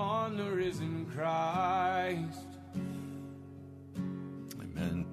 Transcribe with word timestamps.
on 0.00 0.36
the 0.38 0.44
risen 0.44 1.06
Christ. 1.14 2.46
Amen. 4.58 5.04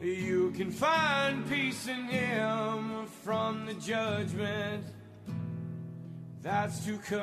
You 0.00 0.50
can 0.56 0.70
find 0.70 1.46
peace 1.48 1.86
in 1.88 2.06
Him 2.06 3.06
from 3.22 3.66
the 3.66 3.74
judgment 3.74 4.86
that's 6.40 6.86
to 6.86 6.96
come. 6.98 7.22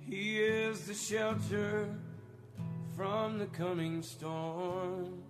He 0.00 0.40
is 0.40 0.86
the 0.86 0.94
shelter 0.94 1.88
from 2.94 3.38
the 3.38 3.46
coming 3.46 4.02
storm. 4.02 5.29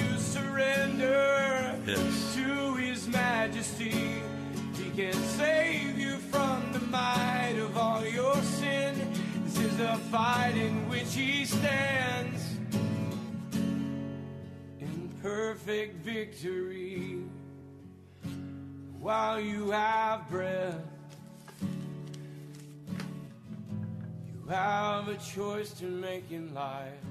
surrender 1.01 1.79
Yes. 1.85 2.35
to 2.35 2.75
His 2.75 3.07
majesty? 3.07 4.21
He 4.75 4.89
can 4.95 5.13
save 5.13 5.97
you 5.97 6.17
from 6.17 6.71
the 6.73 6.79
might 6.79 7.55
of 7.57 7.77
all 7.77 8.05
your 8.05 8.35
sin. 8.41 8.95
This 9.45 9.57
is 9.59 9.79
a 9.79 9.97
fight 10.11 10.55
in 10.55 10.87
which 10.89 11.13
He 11.13 11.45
stands 11.45 12.57
in 14.79 15.09
perfect 15.21 16.05
victory. 16.05 17.23
While 18.99 19.39
you 19.39 19.71
have 19.71 20.29
breath, 20.29 20.75
you 24.31 24.47
have 24.47 25.07
a 25.07 25.17
choice 25.17 25.71
to 25.79 25.85
make 25.85 26.31
in 26.31 26.53
life. 26.53 27.10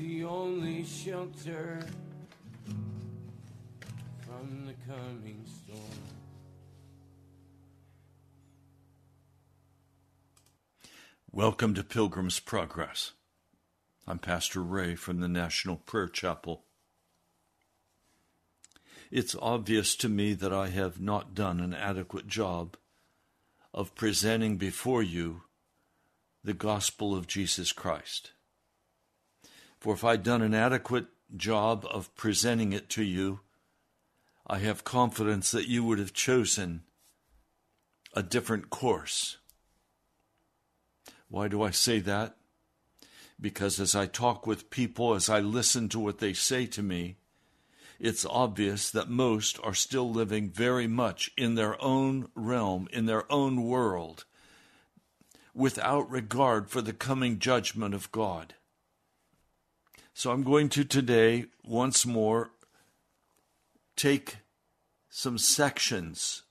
The 0.00 0.24
only 0.24 0.82
shelter 0.82 1.78
from 4.20 4.64
the 4.64 4.72
coming 4.90 5.44
storm. 5.44 5.78
Welcome 11.30 11.74
to 11.74 11.84
Pilgrim's 11.84 12.40
Progress. 12.40 13.12
I'm 14.06 14.18
Pastor 14.18 14.62
Ray 14.62 14.94
from 14.94 15.20
the 15.20 15.28
National 15.28 15.76
Prayer 15.76 16.08
Chapel. 16.08 16.64
It's 19.10 19.36
obvious 19.42 19.94
to 19.96 20.08
me 20.08 20.32
that 20.32 20.52
I 20.52 20.68
have 20.68 20.98
not 20.98 21.34
done 21.34 21.60
an 21.60 21.74
adequate 21.74 22.26
job 22.26 22.78
of 23.74 23.94
presenting 23.94 24.56
before 24.56 25.02
you 25.02 25.42
the 26.42 26.54
gospel 26.54 27.14
of 27.14 27.26
Jesus 27.26 27.72
Christ. 27.72 28.32
For 29.80 29.94
if 29.94 30.04
I'd 30.04 30.22
done 30.22 30.42
an 30.42 30.54
adequate 30.54 31.06
job 31.34 31.86
of 31.90 32.14
presenting 32.14 32.72
it 32.74 32.90
to 32.90 33.02
you, 33.02 33.40
I 34.46 34.58
have 34.58 34.84
confidence 34.84 35.50
that 35.52 35.68
you 35.68 35.82
would 35.84 35.98
have 35.98 36.12
chosen 36.12 36.82
a 38.14 38.22
different 38.22 38.68
course. 38.68 39.38
Why 41.28 41.48
do 41.48 41.62
I 41.62 41.70
say 41.70 41.98
that? 42.00 42.36
Because 43.40 43.80
as 43.80 43.94
I 43.94 44.04
talk 44.04 44.46
with 44.46 44.68
people, 44.68 45.14
as 45.14 45.30
I 45.30 45.40
listen 45.40 45.88
to 45.90 45.98
what 46.00 46.18
they 46.18 46.34
say 46.34 46.66
to 46.66 46.82
me, 46.82 47.16
it's 47.98 48.26
obvious 48.26 48.90
that 48.90 49.08
most 49.08 49.58
are 49.62 49.74
still 49.74 50.10
living 50.10 50.50
very 50.50 50.86
much 50.86 51.30
in 51.38 51.54
their 51.54 51.80
own 51.82 52.28
realm, 52.34 52.88
in 52.92 53.06
their 53.06 53.30
own 53.32 53.62
world, 53.62 54.24
without 55.54 56.10
regard 56.10 56.68
for 56.68 56.82
the 56.82 56.92
coming 56.92 57.38
judgment 57.38 57.94
of 57.94 58.12
God. 58.12 58.54
So 60.20 60.32
I'm 60.32 60.42
going 60.42 60.68
to 60.68 60.84
today 60.84 61.46
once 61.64 62.04
more 62.04 62.50
take 63.96 64.36
some 65.08 65.38
sections 65.38 66.42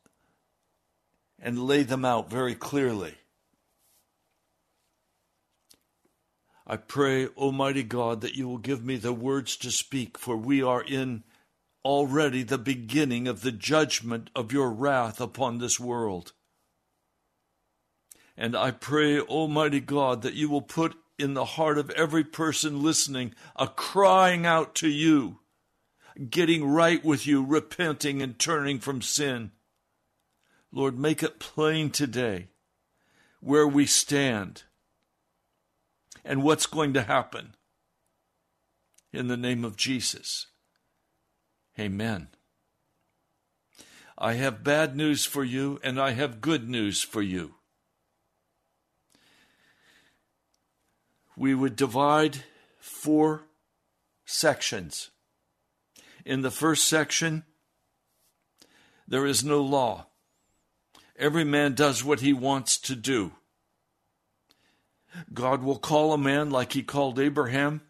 and 1.37 1.67
lay 1.67 1.83
them 1.83 2.03
out 2.03 2.31
very 2.31 2.55
clearly. 2.55 3.13
I 6.65 6.77
pray, 6.77 7.27
Almighty 7.27 7.83
God, 7.83 8.21
that 8.21 8.33
you 8.33 8.47
will 8.47 8.57
give 8.57 8.83
me 8.83 8.95
the 8.95 9.13
words 9.13 9.55
to 9.57 9.69
speak, 9.69 10.17
for 10.17 10.35
we 10.35 10.63
are 10.63 10.81
in 10.81 11.23
already 11.85 12.41
the 12.41 12.57
beginning 12.57 13.27
of 13.27 13.41
the 13.41 13.51
judgment 13.51 14.31
of 14.35 14.51
your 14.51 14.71
wrath 14.71 15.21
upon 15.21 15.59
this 15.59 15.79
world. 15.79 16.33
And 18.35 18.55
I 18.55 18.71
pray, 18.71 19.19
Almighty 19.19 19.79
God, 19.79 20.23
that 20.23 20.33
you 20.33 20.49
will 20.49 20.63
put 20.63 20.97
in 21.19 21.33
the 21.33 21.45
heart 21.45 21.77
of 21.77 21.89
every 21.91 22.23
person 22.23 22.81
listening 22.81 23.33
a 23.55 23.67
crying 23.67 24.45
out 24.45 24.73
to 24.75 24.87
you, 24.87 25.39
getting 26.29 26.65
right 26.65 27.03
with 27.03 27.27
you, 27.27 27.43
repenting 27.43 28.21
and 28.21 28.39
turning 28.39 28.79
from 28.79 29.01
sin. 29.01 29.51
Lord, 30.71 30.97
make 30.97 31.21
it 31.23 31.39
plain 31.39 31.89
today 31.89 32.47
where 33.39 33.67
we 33.67 33.85
stand 33.85 34.63
and 36.23 36.43
what's 36.43 36.65
going 36.65 36.93
to 36.93 37.03
happen. 37.03 37.55
In 39.11 39.27
the 39.27 39.37
name 39.37 39.65
of 39.65 39.75
Jesus. 39.75 40.47
Amen. 41.79 42.27
I 44.17 44.33
have 44.33 44.63
bad 44.63 44.95
news 44.95 45.25
for 45.25 45.43
you, 45.43 45.79
and 45.81 45.99
I 45.99 46.11
have 46.11 46.41
good 46.41 46.69
news 46.69 47.01
for 47.01 47.21
you. 47.21 47.55
We 51.39 51.55
would 51.55 51.77
divide 51.77 52.43
four 52.79 53.45
sections. 54.25 55.09
In 56.25 56.41
the 56.41 56.51
first 56.51 56.85
section, 56.85 57.45
there 59.07 59.25
is 59.25 59.41
no 59.41 59.61
law. 59.61 60.07
Every 61.17 61.45
man 61.45 61.75
does 61.75 62.03
what 62.03 62.19
he 62.19 62.33
wants 62.33 62.77
to 62.81 62.95
do. 62.95 63.31
God 65.33 65.63
will 65.63 65.79
call 65.79 66.11
a 66.11 66.17
man 66.17 66.49
like 66.49 66.73
he 66.73 66.83
called 66.83 67.17
Abraham, 67.17 67.81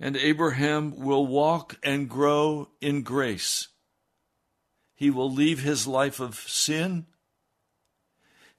and 0.00 0.16
Abraham 0.16 0.96
will 0.96 1.26
walk 1.26 1.76
and 1.82 2.08
grow 2.08 2.70
in 2.80 3.02
grace. 3.02 3.68
He 4.94 5.10
will 5.10 5.30
leave 5.30 5.60
his 5.60 5.86
life 5.86 6.20
of 6.20 6.36
sin 6.36 7.04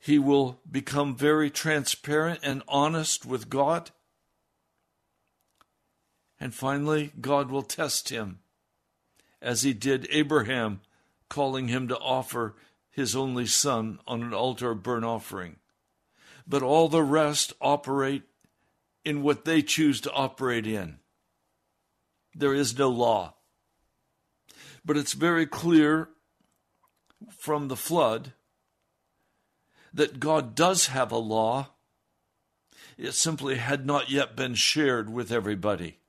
he 0.05 0.19
will 0.19 0.59
become 0.69 1.15
very 1.15 1.49
transparent 1.49 2.39
and 2.43 2.61
honest 2.67 3.25
with 3.25 3.49
God. 3.49 3.89
And 6.39 6.53
finally, 6.53 7.11
God 7.19 7.49
will 7.49 7.63
test 7.63 8.09
him, 8.09 8.37
as 9.41 9.63
he 9.63 9.73
did 9.73 10.07
Abraham, 10.11 10.81
calling 11.27 11.69
him 11.69 11.87
to 11.87 11.97
offer 11.97 12.53
his 12.91 13.15
only 13.15 13.47
son 13.47 13.97
on 14.05 14.21
an 14.21 14.31
altar 14.31 14.69
of 14.69 14.83
burnt 14.83 15.05
offering. 15.05 15.55
But 16.47 16.61
all 16.61 16.87
the 16.87 17.01
rest 17.01 17.53
operate 17.59 18.25
in 19.03 19.23
what 19.23 19.43
they 19.43 19.63
choose 19.63 19.99
to 20.01 20.11
operate 20.11 20.67
in. 20.67 20.99
There 22.35 22.53
is 22.53 22.77
no 22.77 22.89
law. 22.89 23.33
But 24.85 24.97
it's 24.97 25.13
very 25.13 25.47
clear 25.47 26.09
from 27.35 27.69
the 27.69 27.75
flood 27.75 28.33
that 29.95 30.19
God 30.19 30.55
does 30.55 30.87
have 30.87 31.11
a 31.11 31.17
law. 31.17 31.69
It 32.97 33.13
simply 33.13 33.55
had 33.55 33.85
not 33.85 34.09
yet 34.09 34.35
been 34.35 34.53
shared 34.53 35.09
with 35.09 35.31
everybody. 35.31 35.99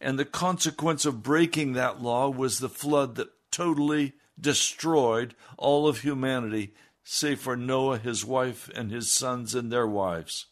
And 0.00 0.18
the 0.18 0.24
consequence 0.24 1.06
of 1.06 1.22
breaking 1.22 1.72
that 1.72 2.02
law 2.02 2.28
was 2.28 2.58
the 2.58 2.68
flood 2.68 3.14
that 3.14 3.30
totally 3.52 4.14
destroyed 4.38 5.36
all 5.56 5.86
of 5.86 6.00
humanity, 6.00 6.74
save 7.04 7.40
for 7.40 7.56
Noah, 7.56 7.98
his 7.98 8.24
wife, 8.24 8.68
and 8.74 8.90
his 8.90 9.12
sons 9.12 9.54
and 9.54 9.70
their 9.70 9.86
wives. 9.86 10.46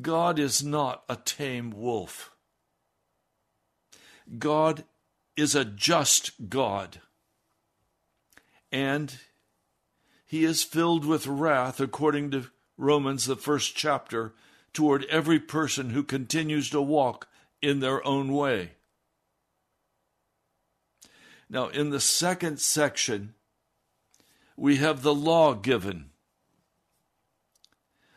God 0.00 0.38
is 0.38 0.64
not 0.64 1.02
a 1.10 1.16
tame 1.16 1.70
wolf. 1.70 2.34
God 4.38 4.84
is 5.36 5.54
a 5.54 5.66
just 5.66 6.48
God 6.48 7.02
and 8.72 9.14
he 10.24 10.44
is 10.44 10.64
filled 10.64 11.04
with 11.04 11.26
wrath, 11.26 11.78
according 11.78 12.30
to 12.30 12.46
Romans, 12.78 13.26
the 13.26 13.36
first 13.36 13.76
chapter, 13.76 14.32
toward 14.72 15.04
every 15.04 15.38
person 15.38 15.90
who 15.90 16.02
continues 16.02 16.70
to 16.70 16.80
walk 16.80 17.28
in 17.60 17.80
their 17.80 18.04
own 18.06 18.32
way. 18.32 18.72
Now, 21.50 21.68
in 21.68 21.90
the 21.90 22.00
second 22.00 22.60
section, 22.60 23.34
we 24.56 24.76
have 24.76 25.02
the 25.02 25.14
law 25.14 25.52
given. 25.52 26.10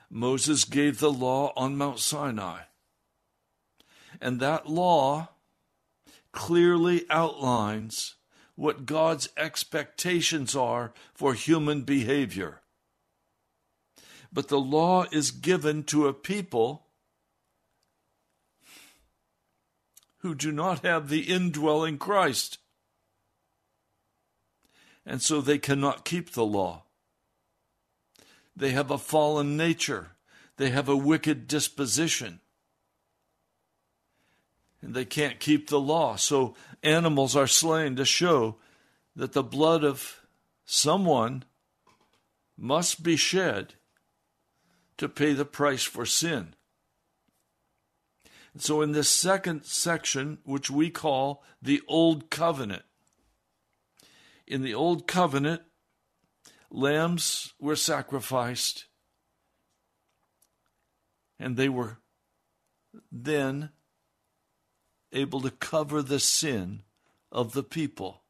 Moses 0.10 0.64
gave 0.64 1.00
the 1.00 1.12
law 1.12 1.52
on 1.58 1.76
Mount 1.76 2.00
Sinai. 2.00 2.62
And 4.22 4.40
that 4.40 4.70
law 4.70 5.30
clearly 6.32 7.06
outlines 7.10 8.16
what 8.56 8.86
God's 8.86 9.30
expectations 9.38 10.56
are 10.56 10.94
for 11.14 11.34
human 11.34 11.82
behavior. 11.82 12.62
But 14.32 14.48
the 14.48 14.60
law 14.60 15.06
is 15.12 15.32
given 15.32 15.84
to 15.86 16.08
a 16.08 16.14
people 16.14 16.88
who 20.20 20.34
do 20.34 20.52
not 20.52 20.84
have 20.84 21.10
the 21.10 21.22
indwelling 21.22 21.98
Christ. 21.98 22.58
And 25.06 25.22
so 25.22 25.40
they 25.40 25.58
cannot 25.58 26.06
keep 26.06 26.32
the 26.32 26.46
law. 26.46 26.84
They 28.56 28.72
have 28.72 28.90
a 28.90 28.98
fallen 28.98 29.56
nature. 29.56 30.12
They 30.58 30.70
have 30.70 30.90
a 30.90 30.98
wicked 30.98 31.48
disposition 31.48 32.40
they 34.94 35.06
can't 35.06 35.40
keep 35.40 35.70
the 35.70 35.80
law. 35.80 36.16
So 36.16 36.56
animals 36.84 37.36
are 37.36 37.48
slain 37.48 37.96
to 37.96 38.06
show 38.06 38.58
that 39.16 39.32
the 39.32 39.44
blood 39.44 39.84
of 39.84 40.22
someone 40.66 41.44
must 42.58 43.04
be 43.04 43.16
shed 43.16 43.76
to 44.98 45.10
pay 45.10 45.34
the 45.34 45.46
price 45.46 45.84
for 45.84 46.06
sin. 46.06 46.56
So, 48.58 48.82
in 48.82 48.94
this 48.94 49.10
second 49.10 49.66
section, 49.66 50.38
which 50.46 50.72
we 50.72 50.90
call 50.90 51.44
the 51.62 51.82
Old 51.90 52.30
Covenant, 52.30 52.84
In 54.48 54.62
the 54.62 54.74
Old 54.74 55.08
Covenant, 55.08 55.62
lambs 56.72 57.54
were 57.60 57.76
sacrificed, 57.76 58.86
and 61.38 61.58
they 61.58 61.68
were 61.68 61.98
then 63.12 63.72
able 65.16 65.42
to 65.42 65.50
cover 65.50 66.02
the 66.02 66.20
sin 66.20 66.82
of 67.32 67.54
the 67.54 67.64
people 67.64 68.22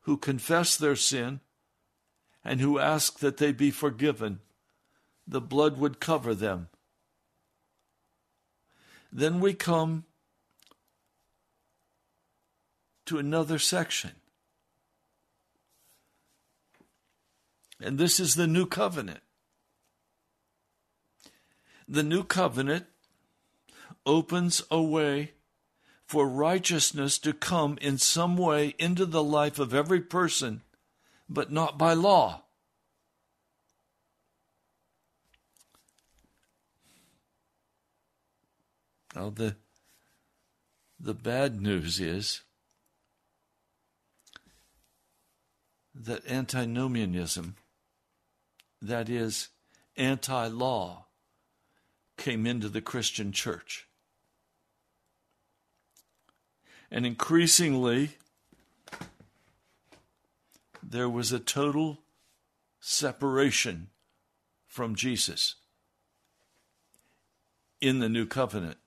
who 0.00 0.16
confess 0.16 0.76
their 0.76 0.96
sin 0.96 1.40
and 2.44 2.60
who 2.60 2.78
ask 2.78 3.18
that 3.18 3.36
they 3.36 3.52
be 3.52 3.70
forgiven. 3.70 4.40
The 5.26 5.40
blood 5.40 5.78
would 5.78 6.00
cover 6.00 6.34
them. 6.34 6.68
Then 9.12 9.40
we 9.40 9.54
come 9.54 10.04
to 13.06 13.18
another 13.18 13.58
section. 13.58 14.12
And 17.80 17.98
this 17.98 18.20
is 18.20 18.34
the 18.34 18.46
new 18.46 18.66
covenant. 18.66 19.20
The 21.88 22.02
new 22.02 22.22
covenant 22.22 22.86
opens 24.06 24.62
a 24.70 24.80
way 24.80 25.32
for 26.10 26.28
righteousness 26.28 27.18
to 27.18 27.32
come 27.32 27.78
in 27.80 27.96
some 27.96 28.36
way 28.36 28.74
into 28.80 29.06
the 29.06 29.22
life 29.22 29.60
of 29.60 29.72
every 29.72 30.00
person, 30.00 30.60
but 31.28 31.52
not 31.52 31.78
by 31.78 31.92
law. 31.92 32.42
Now, 39.14 39.30
the, 39.30 39.54
the 40.98 41.14
bad 41.14 41.62
news 41.62 42.00
is 42.00 42.40
that 45.94 46.28
antinomianism, 46.28 47.54
that 48.82 49.08
is, 49.08 49.50
anti 49.96 50.48
law, 50.48 51.06
came 52.16 52.46
into 52.46 52.68
the 52.68 52.82
Christian 52.82 53.30
church. 53.30 53.86
And 56.90 57.06
increasingly, 57.06 58.16
there 60.82 61.08
was 61.08 61.32
a 61.32 61.38
total 61.38 61.98
separation 62.80 63.88
from 64.66 64.96
Jesus 64.96 65.56
in 67.80 68.00
the 68.00 68.08
new 68.08 68.26
covenant, 68.26 68.78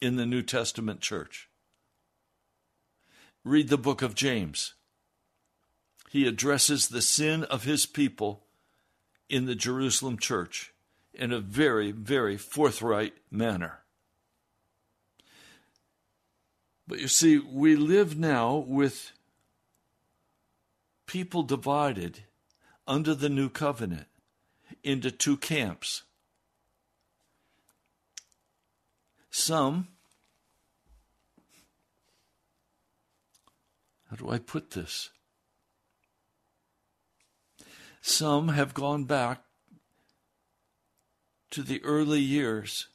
in 0.00 0.16
the 0.16 0.26
New 0.26 0.42
Testament 0.42 1.00
church. 1.00 1.48
Read 3.44 3.68
the 3.68 3.78
book 3.78 4.02
of 4.02 4.14
James. 4.14 4.74
He 6.10 6.26
addresses 6.26 6.88
the 6.88 7.02
sin 7.02 7.44
of 7.44 7.64
his 7.64 7.86
people 7.86 8.44
in 9.28 9.46
the 9.46 9.54
Jerusalem 9.54 10.18
church 10.18 10.72
in 11.12 11.32
a 11.32 11.40
very, 11.40 11.92
very 11.92 12.36
forthright 12.36 13.14
manner. 13.30 13.80
But 16.88 17.00
you 17.00 17.08
see, 17.08 17.38
we 17.38 17.74
live 17.74 18.16
now 18.16 18.56
with 18.56 19.12
people 21.06 21.42
divided 21.42 22.20
under 22.86 23.14
the 23.14 23.28
new 23.28 23.48
covenant 23.48 24.06
into 24.84 25.10
two 25.10 25.36
camps. 25.36 26.02
Some, 29.30 29.88
how 34.08 34.16
do 34.16 34.30
I 34.30 34.38
put 34.38 34.70
this? 34.70 35.10
Some 38.00 38.48
have 38.48 38.72
gone 38.72 39.04
back 39.04 39.42
to 41.50 41.62
the 41.62 41.82
early 41.82 42.20
years 42.20 42.86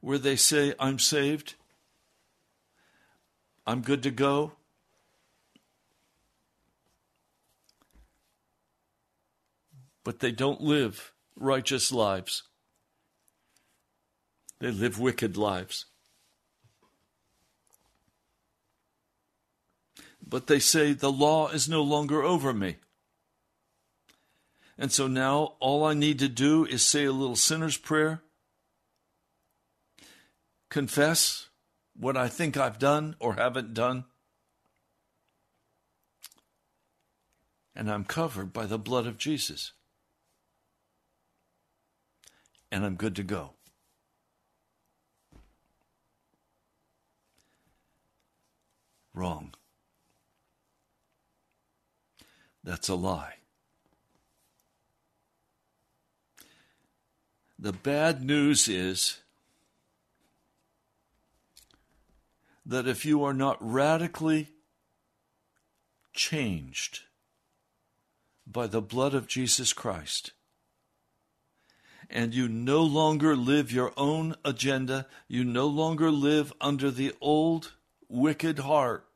where 0.00 0.18
they 0.18 0.36
say, 0.36 0.74
I'm 0.78 0.98
saved, 0.98 1.54
I'm 3.66 3.80
good 3.80 4.02
to 4.02 4.10
go. 4.10 4.52
But 10.04 10.20
they 10.20 10.32
don't 10.32 10.60
live 10.60 11.12
righteous 11.34 11.90
lives. 11.90 12.42
They 14.60 14.70
live 14.70 15.00
wicked 15.00 15.36
lives. 15.36 15.86
But 20.26 20.46
they 20.46 20.58
say 20.58 20.92
the 20.92 21.12
law 21.12 21.48
is 21.48 21.68
no 21.68 21.82
longer 21.82 22.22
over 22.22 22.52
me. 22.52 22.76
And 24.76 24.90
so 24.90 25.06
now 25.06 25.54
all 25.60 25.84
I 25.84 25.94
need 25.94 26.18
to 26.18 26.28
do 26.28 26.64
is 26.64 26.82
say 26.82 27.04
a 27.04 27.12
little 27.12 27.36
sinner's 27.36 27.76
prayer, 27.76 28.22
confess 30.68 31.48
what 31.96 32.16
I 32.16 32.28
think 32.28 32.56
I've 32.56 32.78
done 32.78 33.16
or 33.18 33.34
haven't 33.34 33.74
done, 33.74 34.04
and 37.74 37.90
I'm 37.90 38.04
covered 38.04 38.52
by 38.52 38.66
the 38.66 38.78
blood 38.78 39.06
of 39.06 39.18
Jesus. 39.18 39.72
And 42.70 42.84
I'm 42.84 42.96
good 42.96 43.14
to 43.16 43.22
go. 43.22 43.54
Wrong. 49.12 49.54
That's 52.64 52.88
a 52.88 52.94
lie. 52.94 53.34
The 57.58 57.72
bad 57.72 58.24
news 58.24 58.68
is 58.68 59.20
that 62.66 62.86
if 62.86 63.04
you 63.04 63.22
are 63.24 63.34
not 63.34 63.56
radically 63.60 64.48
changed 66.12 67.00
by 68.46 68.66
the 68.66 68.80
blood 68.80 69.14
of 69.14 69.26
Jesus 69.26 69.72
Christ, 69.72 70.32
and 72.10 72.34
you 72.34 72.48
no 72.48 72.82
longer 72.82 73.34
live 73.34 73.72
your 73.72 73.92
own 73.96 74.36
agenda, 74.44 75.06
you 75.26 75.44
no 75.44 75.66
longer 75.66 76.10
live 76.10 76.52
under 76.60 76.90
the 76.90 77.12
old 77.20 77.72
wicked 78.08 78.60
heart, 78.60 79.06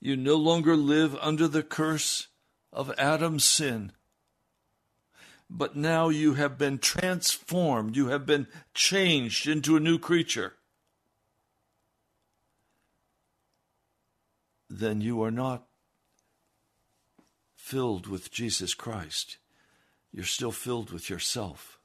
you 0.00 0.16
no 0.16 0.36
longer 0.36 0.76
live 0.76 1.16
under 1.20 1.48
the 1.48 1.62
curse 1.62 2.28
of 2.72 2.92
Adam's 2.98 3.44
sin 3.44 3.92
but 5.54 5.76
now 5.76 6.08
you 6.08 6.34
have 6.34 6.56
been 6.56 6.78
transformed, 6.78 7.94
you 7.94 8.08
have 8.08 8.24
been 8.24 8.46
changed 8.72 9.46
into 9.46 9.76
a 9.76 9.80
new 9.80 9.98
creature, 9.98 10.54
then 14.78 15.02
you 15.02 15.22
are 15.22 15.30
not 15.30 15.66
filled 17.54 18.06
with 18.06 18.32
Jesus 18.32 18.72
Christ. 18.72 19.36
You're 20.10 20.24
still 20.24 20.50
filled 20.50 20.90
with 20.90 21.10
yourself. 21.10 21.78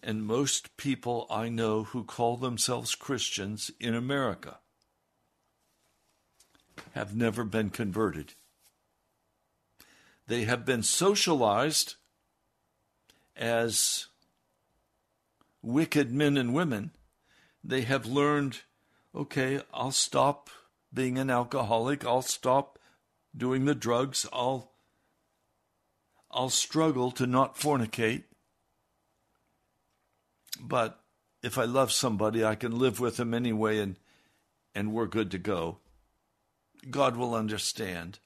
And 0.00 0.24
most 0.24 0.76
people 0.76 1.26
I 1.28 1.48
know 1.48 1.84
who 1.84 2.04
call 2.04 2.36
themselves 2.36 2.94
Christians 2.94 3.72
in 3.80 3.94
America 3.94 4.58
have 6.92 7.16
never 7.16 7.44
been 7.44 7.70
converted. 7.70 8.34
They 10.28 10.44
have 10.44 10.64
been 10.64 10.84
socialized 10.84 11.96
as 13.36 14.06
wicked 15.62 16.12
men 16.12 16.36
and 16.36 16.54
women. 16.54 16.92
They 17.64 17.82
have 17.82 18.06
learned, 18.06 18.60
okay, 19.14 19.60
I'll 19.74 19.90
stop 19.90 20.48
being 20.92 21.18
an 21.18 21.30
alcoholic. 21.30 22.04
I'll 22.04 22.22
stop 22.22 22.78
doing 23.36 23.64
the 23.64 23.74
drugs. 23.74 24.26
I'll 24.32 24.72
I'll 26.30 26.50
struggle 26.50 27.10
to 27.12 27.26
not 27.26 27.56
fornicate. 27.56 28.24
But 30.60 31.00
if 31.42 31.58
I 31.58 31.64
love 31.64 31.90
somebody, 31.90 32.44
I 32.44 32.54
can 32.54 32.78
live 32.78 33.00
with 33.00 33.16
them 33.16 33.34
anyway 33.34 33.78
and 33.78 33.96
and 34.74 34.92
we're 34.92 35.06
good 35.06 35.30
to 35.32 35.38
go. 35.38 35.78
God 36.88 37.16
will 37.16 37.34
understand. 37.34 38.18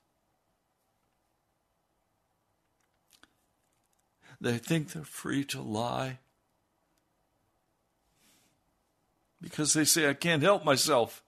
They 4.41 4.59
think 4.59 4.93
they're 4.93 5.05
free 5.05 5.45
to 5.47 5.63
lie 5.63 6.19
because 9.41 9.73
they 9.73 9.85
say, 9.85 10.09
I 10.09 10.15
can't 10.15 10.43
help 10.43 10.65
myself. 10.65 11.24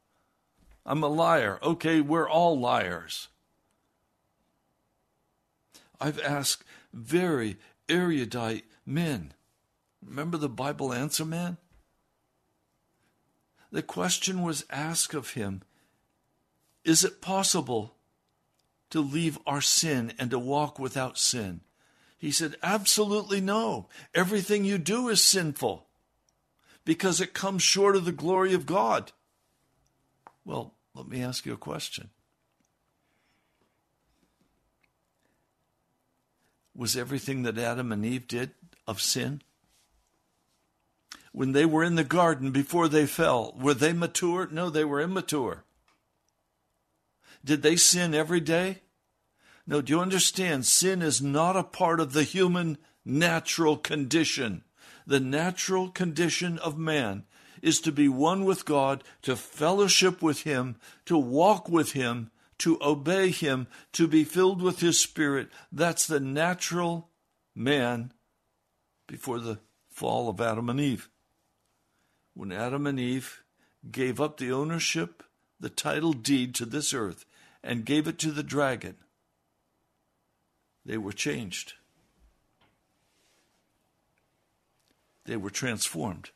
I'm 0.87 1.03
a 1.03 1.09
liar. 1.09 1.59
Okay, 1.63 2.01
we're 2.01 2.29
all 2.29 2.59
liars. 2.59 3.29
I've 6.01 6.21
asked 6.21 6.65
very 6.95 7.57
erudite 7.89 8.65
men. 8.87 9.35
Remember 10.01 10.37
the 10.37 10.49
Bible 10.49 10.93
answer 10.93 11.25
man? 11.25 11.57
The 13.73 13.83
question 13.83 14.43
was 14.43 14.65
asked 14.71 15.13
of 15.13 15.31
him 15.31 15.63
is 16.85 17.03
it 17.03 17.21
possible 17.21 17.97
to 18.91 19.01
leave 19.01 19.41
our 19.45 19.61
sin 19.61 20.13
and 20.21 20.31
to 20.31 20.39
walk 20.39 20.79
without 20.79 21.19
sin? 21.19 21.63
He 22.17 22.31
said, 22.31 22.55
Absolutely 22.63 23.41
no. 23.41 23.89
Everything 24.15 24.65
you 24.65 24.79
do 24.79 25.09
is 25.09 25.21
sinful 25.21 25.89
because 26.85 27.21
it 27.21 27.35
comes 27.35 27.65
short 27.65 27.97
of 27.97 28.05
the 28.05 28.13
glory 28.13 28.55
of 28.55 28.67
God. 28.67 29.11
Well, 30.45 30.76
let 30.97 31.09
me 31.09 31.23
ask 31.23 31.45
you 31.45 31.53
a 31.53 31.59
question. 31.59 32.09
Was 36.75 36.97
everything 36.97 37.43
that 37.43 37.59
Adam 37.59 37.93
and 37.93 38.05
Eve 38.05 38.27
did 38.27 38.53
of 38.87 39.03
sin? 39.03 39.43
When 41.33 41.53
they 41.53 41.67
were 41.67 41.85
in 41.85 41.97
the 41.97 42.05
garden 42.05 42.51
before 42.51 42.89
they 42.89 43.05
fell, 43.05 43.55
were 43.61 43.75
they 43.75 43.93
mature? 43.93 44.49
No, 44.51 44.71
they 44.71 44.85
were 44.85 45.01
immature. 45.01 45.65
Did 47.45 47.63
they 47.63 47.77
sin 47.77 48.15
every 48.15 48.41
day? 48.41 48.81
No, 49.67 49.83
do 49.83 49.93
you 49.93 50.01
understand? 50.01 50.65
Sin 50.65 51.03
is 51.03 51.21
not 51.21 51.57
a 51.57 51.63
part 51.63 52.01
of 52.01 52.15
the 52.15 52.23
human 52.23 52.79
natural 53.05 53.77
condition. 53.77 54.65
The 55.07 55.21
natural 55.21 55.91
condition 55.91 56.59
of 56.59 56.79
man 56.79 57.25
is 57.63 57.81
to 57.81 57.93
be 57.93 58.09
one 58.09 58.45
with 58.45 58.65
God, 58.65 59.03
to 59.23 59.37
fellowship 59.37 60.23
with 60.23 60.43
Him, 60.43 60.77
to 61.07 61.17
walk 61.17 61.69
with 61.69 61.93
Him, 61.93 62.31
to 62.59 62.79
obey 62.83 63.31
Him, 63.31 63.67
to 63.93 64.07
be 64.07 64.25
filled 64.25 64.63
with 64.63 64.81
His 64.81 64.99
Spirit. 64.99 65.49
That's 65.71 66.07
the 66.07 66.21
natural 66.21 67.11
man 67.55 68.13
before 69.07 69.41
the 69.41 69.59
fall 69.91 70.29
of 70.29 70.41
Adam 70.41 70.69
and 70.69 70.81
Eve. 70.81 71.09
When 72.35 72.53
Adam 72.53 72.87
and 72.87 73.01
Eve 73.01 73.43
gave 73.91 74.21
up 74.21 74.37
the 74.37 74.53
ownership, 74.53 75.23
the 75.59 75.71
title 75.71 76.13
deed 76.13 76.55
to 76.57 76.67
this 76.67 76.93
earth, 76.93 77.25
and 77.63 77.85
gave 77.85 78.07
it 78.07 78.19
to 78.19 78.31
the 78.31 78.43
dragon, 78.43 78.97
they 80.85 80.99
were 80.99 81.13
changed. 81.13 81.75
They 85.25 85.37
were 85.37 85.51
transformed. 85.51 86.31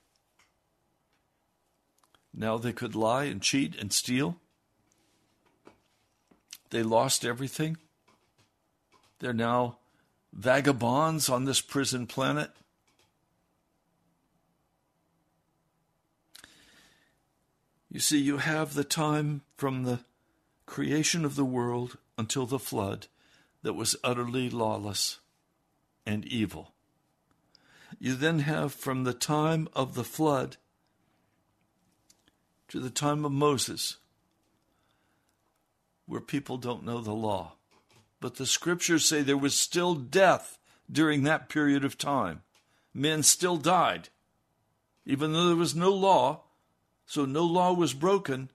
Now 2.34 2.58
they 2.58 2.72
could 2.72 2.94
lie 2.94 3.24
and 3.24 3.42
cheat 3.42 3.76
and 3.76 3.92
steal. 3.92 4.36
They 6.70 6.82
lost 6.82 7.24
everything. 7.24 7.76
They're 9.18 9.32
now 9.32 9.78
vagabonds 10.32 11.28
on 11.28 11.44
this 11.44 11.60
prison 11.60 12.06
planet. 12.06 12.50
You 17.90 17.98
see, 17.98 18.18
you 18.18 18.38
have 18.38 18.74
the 18.74 18.84
time 18.84 19.42
from 19.56 19.82
the 19.82 20.00
creation 20.64 21.24
of 21.24 21.34
the 21.34 21.44
world 21.44 21.98
until 22.16 22.46
the 22.46 22.60
flood 22.60 23.08
that 23.62 23.72
was 23.72 23.96
utterly 24.04 24.48
lawless 24.48 25.18
and 26.06 26.24
evil. 26.24 26.72
You 27.98 28.14
then 28.14 28.40
have 28.40 28.72
from 28.72 29.02
the 29.02 29.12
time 29.12 29.68
of 29.74 29.94
the 29.94 30.04
flood 30.04 30.56
to 32.70 32.78
the 32.78 32.88
time 32.88 33.24
of 33.24 33.32
Moses, 33.32 33.96
where 36.06 36.20
people 36.20 36.56
don't 36.56 36.84
know 36.84 37.00
the 37.00 37.12
law. 37.12 37.54
But 38.20 38.36
the 38.36 38.46
scriptures 38.46 39.04
say 39.04 39.22
there 39.22 39.36
was 39.36 39.54
still 39.54 39.94
death 39.94 40.56
during 40.90 41.24
that 41.24 41.48
period 41.48 41.84
of 41.84 41.98
time. 41.98 42.42
Men 42.94 43.22
still 43.22 43.56
died, 43.56 44.08
even 45.04 45.32
though 45.32 45.48
there 45.48 45.56
was 45.56 45.74
no 45.74 45.90
law, 45.90 46.42
so 47.06 47.24
no 47.24 47.44
law 47.44 47.72
was 47.72 47.92
broken, 47.92 48.50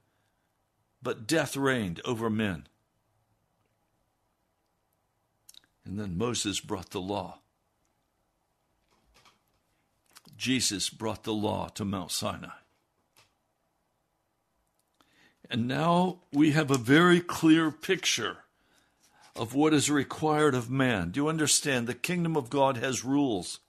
but 1.04 1.28
death 1.28 1.58
reigned 1.58 2.00
over 2.06 2.30
men. 2.30 2.68
And 5.84 6.00
then 6.00 6.18
Moses 6.18 6.62
brought 6.62 6.92
the 6.92 7.02
law. 7.02 7.40
Jesus 10.38 10.90
brought 10.90 11.24
the 11.24 11.34
law 11.34 11.68
to 11.70 11.84
Mount 11.84 12.12
Sinai. 12.12 12.65
And 15.56 15.70
now 15.70 16.18
we 16.34 16.52
have 16.52 16.70
a 16.70 16.78
very 16.78 17.22
clear 17.22 17.72
picture 17.72 18.40
of 19.38 19.56
what 19.56 19.74
is 19.74 19.90
required 19.90 20.54
of 20.54 20.70
man. 20.70 21.12
Do 21.12 21.22
you 21.22 21.30
understand? 21.30 21.88
The 21.88 21.94
kingdom 21.94 22.36
of 22.36 22.50
God 22.50 22.76
has 22.76 23.06
rules. 23.06 23.62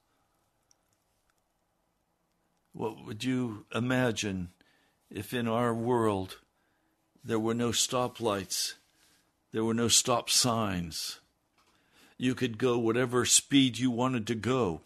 What 2.72 3.06
would 3.06 3.22
you 3.22 3.66
imagine 3.72 4.48
if 5.12 5.32
in 5.32 5.46
our 5.46 5.72
world 5.72 6.38
there 7.24 7.38
were 7.38 7.54
no 7.54 7.70
stoplights, 7.70 8.74
there 9.52 9.62
were 9.62 9.72
no 9.72 9.86
stop 9.86 10.28
signs? 10.28 11.20
You 12.18 12.34
could 12.34 12.58
go 12.58 12.80
whatever 12.80 13.24
speed 13.24 13.78
you 13.78 13.92
wanted 13.92 14.26
to 14.26 14.34
go. 14.34 14.80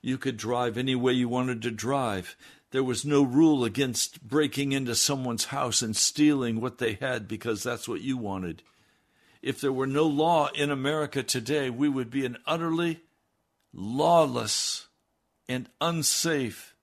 You 0.00 0.16
could 0.16 0.38
drive 0.38 0.78
any 0.78 0.94
way 0.94 1.12
you 1.12 1.28
wanted 1.28 1.60
to 1.60 1.70
drive. 1.70 2.36
There 2.74 2.82
was 2.82 3.04
no 3.04 3.22
rule 3.22 3.64
against 3.64 4.26
breaking 4.26 4.72
into 4.72 4.96
someone's 4.96 5.44
house 5.44 5.80
and 5.80 5.94
stealing 5.94 6.60
what 6.60 6.78
they 6.78 6.94
had 6.94 7.28
because 7.28 7.62
that's 7.62 7.86
what 7.86 8.00
you 8.00 8.16
wanted. 8.16 8.64
If 9.42 9.60
there 9.60 9.72
were 9.72 9.86
no 9.86 10.08
law 10.08 10.48
in 10.48 10.72
America 10.72 11.22
today, 11.22 11.70
we 11.70 11.88
would 11.88 12.10
be 12.10 12.26
an 12.26 12.36
utterly 12.48 13.02
lawless 13.72 14.88
and 15.48 15.68
unsafe 15.80 16.74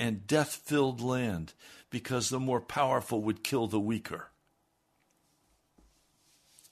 and 0.00 0.26
death 0.26 0.62
filled 0.64 1.02
land 1.02 1.52
because 1.90 2.30
the 2.30 2.40
more 2.40 2.62
powerful 2.62 3.20
would 3.20 3.44
kill 3.44 3.66
the 3.66 3.78
weaker. 3.78 4.30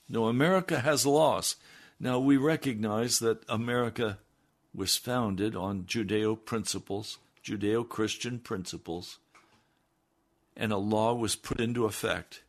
No, 0.09 0.29
America 0.29 0.81
has 0.81 1.05
laws. 1.05 1.57
Now, 2.01 2.19
we 2.19 2.39
recognize 2.39 3.19
that 3.19 3.45
America 3.47 4.21
was 4.75 4.97
founded 4.97 5.55
on 5.55 5.85
Judeo 5.85 6.43
principles, 6.43 7.19
Judeo 7.47 7.89
Christian 7.89 8.41
principles, 8.41 9.19
and 10.57 10.73
a 10.73 10.79
law 10.79 11.15
was 11.15 11.37
put 11.37 11.61
into 11.61 11.85
effect. 11.85 12.43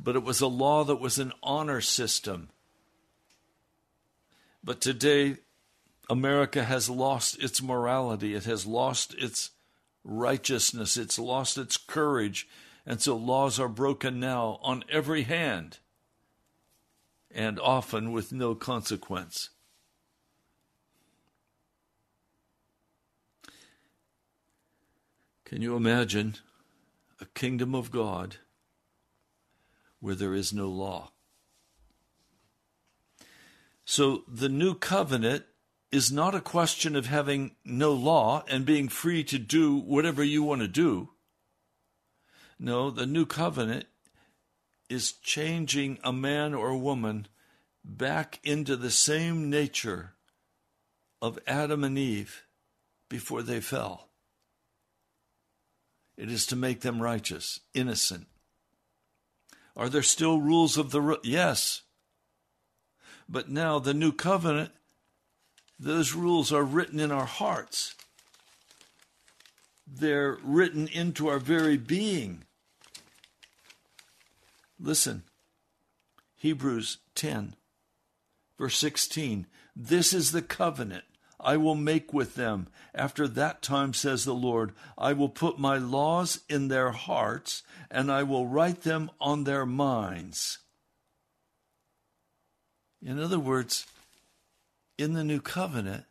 But 0.00 0.16
it 0.16 0.24
was 0.24 0.40
a 0.40 0.48
law 0.48 0.82
that 0.82 0.96
was 0.96 1.18
an 1.18 1.32
honor 1.44 1.80
system. 1.80 2.48
But 4.64 4.80
today, 4.80 5.36
America 6.10 6.64
has 6.64 6.90
lost 6.90 7.40
its 7.40 7.62
morality, 7.62 8.34
it 8.34 8.44
has 8.46 8.66
lost 8.66 9.14
its 9.14 9.52
righteousness, 10.02 10.96
it's 10.96 11.18
lost 11.18 11.56
its 11.56 11.76
courage, 11.76 12.48
and 12.84 13.00
so 13.00 13.16
laws 13.16 13.60
are 13.60 13.68
broken 13.68 14.18
now 14.18 14.58
on 14.62 14.82
every 14.90 15.22
hand 15.22 15.78
and 17.30 17.60
often 17.60 18.10
with 18.10 18.32
no 18.32 18.56
consequence. 18.56 19.50
Can 25.46 25.62
you 25.62 25.76
imagine 25.76 26.34
a 27.20 27.24
kingdom 27.24 27.72
of 27.72 27.92
God 27.92 28.38
where 30.00 30.16
there 30.16 30.34
is 30.34 30.52
no 30.52 30.68
law? 30.68 31.12
So 33.84 34.24
the 34.26 34.48
new 34.48 34.74
covenant 34.74 35.44
is 35.92 36.10
not 36.10 36.34
a 36.34 36.40
question 36.40 36.96
of 36.96 37.06
having 37.06 37.54
no 37.64 37.92
law 37.92 38.42
and 38.48 38.66
being 38.66 38.88
free 38.88 39.22
to 39.22 39.38
do 39.38 39.76
whatever 39.76 40.24
you 40.24 40.42
want 40.42 40.62
to 40.62 40.68
do. 40.68 41.10
No, 42.58 42.90
the 42.90 43.06
new 43.06 43.24
covenant 43.24 43.86
is 44.90 45.12
changing 45.12 46.00
a 46.02 46.12
man 46.12 46.54
or 46.54 46.76
woman 46.76 47.28
back 47.84 48.40
into 48.42 48.74
the 48.74 48.90
same 48.90 49.48
nature 49.48 50.14
of 51.22 51.38
Adam 51.46 51.84
and 51.84 51.96
Eve 51.96 52.42
before 53.08 53.42
they 53.42 53.60
fell. 53.60 54.05
It 56.16 56.30
is 56.30 56.46
to 56.46 56.56
make 56.56 56.80
them 56.80 57.02
righteous, 57.02 57.60
innocent. 57.74 58.26
Are 59.76 59.88
there 59.88 60.02
still 60.02 60.40
rules 60.40 60.78
of 60.78 60.90
the 60.90 61.18
yes? 61.22 61.82
But 63.28 63.50
now 63.50 63.78
the 63.78 63.92
new 63.92 64.12
covenant, 64.12 64.70
those 65.78 66.14
rules 66.14 66.52
are 66.52 66.62
written 66.62 66.98
in 66.98 67.12
our 67.12 67.26
hearts. 67.26 67.94
They're 69.86 70.38
written 70.42 70.88
into 70.88 71.28
our 71.28 71.38
very 71.38 71.76
being. 71.76 72.44
Listen, 74.80 75.24
Hebrews 76.36 76.98
10, 77.14 77.54
verse 78.58 78.76
16. 78.78 79.46
This 79.74 80.12
is 80.12 80.32
the 80.32 80.42
covenant 80.42 81.04
I 81.40 81.56
will 81.56 81.74
make 81.74 82.12
with 82.12 82.34
them. 82.34 82.68
After 82.94 83.28
that 83.28 83.62
time, 83.62 83.92
says 83.94 84.24
the 84.24 84.34
Lord, 84.34 84.72
I 84.96 85.12
will 85.12 85.28
put 85.28 85.58
my 85.58 85.76
laws 85.76 86.40
in 86.48 86.68
their 86.68 86.92
hearts, 86.92 87.62
and 87.90 88.10
I 88.10 88.22
will 88.22 88.46
write 88.46 88.82
them 88.82 89.10
on 89.20 89.44
their 89.44 89.66
minds. 89.66 90.58
In 93.02 93.20
other 93.20 93.38
words, 93.38 93.86
in 94.98 95.12
the 95.12 95.24
new 95.24 95.40
covenant, 95.40 96.04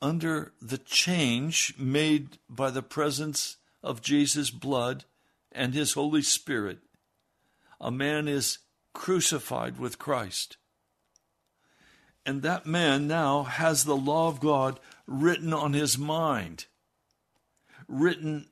under 0.00 0.52
the 0.62 0.78
change 0.78 1.74
made 1.76 2.38
by 2.48 2.70
the 2.70 2.82
presence 2.82 3.56
of 3.82 4.00
Jesus' 4.00 4.50
blood 4.50 5.04
and 5.50 5.74
his 5.74 5.94
Holy 5.94 6.22
Spirit, 6.22 6.78
a 7.80 7.90
man 7.90 8.28
is 8.28 8.58
crucified 8.92 9.78
with 9.78 9.98
Christ. 9.98 10.56
And 12.28 12.42
that 12.42 12.66
man 12.66 13.06
now 13.08 13.44
has 13.44 13.84
the 13.84 13.96
law 13.96 14.28
of 14.28 14.38
God 14.38 14.78
written 15.06 15.54
on 15.54 15.72
his 15.72 15.96
mind, 15.96 16.66
written 17.88 18.50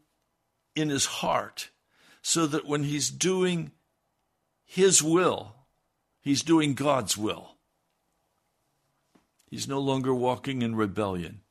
in 0.75 0.89
his 0.89 1.05
heart, 1.05 1.69
so 2.23 2.47
that 2.47 2.65
when 2.65 2.85
he's 2.85 3.11
doing 3.11 3.73
his 4.65 5.03
will, 5.03 5.57
he's 6.23 6.41
doing 6.41 6.73
God's 6.73 7.19
will. 7.19 7.57
He's 9.51 9.69
no 9.69 9.79
longer 9.79 10.15
walking 10.15 10.62
in 10.62 10.75
rebellion. 10.75 11.43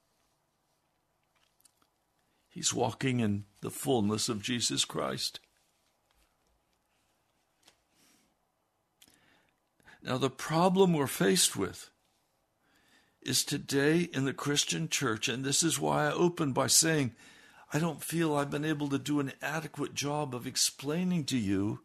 He's 2.50 2.74
walking 2.74 3.20
in 3.20 3.46
the 3.62 3.70
fullness 3.70 4.30
of 4.30 4.42
Jesus 4.42 4.84
Christ. 4.84 5.40
Now, 10.02 10.18
the 10.18 10.32
problem 10.32 10.94
we're 10.94 11.06
faced 11.06 11.56
with 11.56 11.92
is 13.26 13.44
today 13.44 14.02
in 14.14 14.26
the 14.26 14.34
Christian 14.34 14.88
church, 14.88 15.28
and 15.28 15.44
this 15.44 15.64
is 15.64 15.80
why 15.80 16.06
I 16.06 16.12
opened 16.12 16.54
by 16.54 16.68
saying, 16.68 17.14
I 17.74 17.80
don't 17.80 18.04
feel 18.04 18.36
I've 18.36 18.52
been 18.52 18.66
able 18.66 18.88
to 18.90 19.00
do 19.00 19.20
an 19.20 19.34
adequate 19.42 19.94
job 19.94 20.36
of 20.36 20.48
explaining 20.48 21.26
to 21.26 21.38
you 21.38 21.80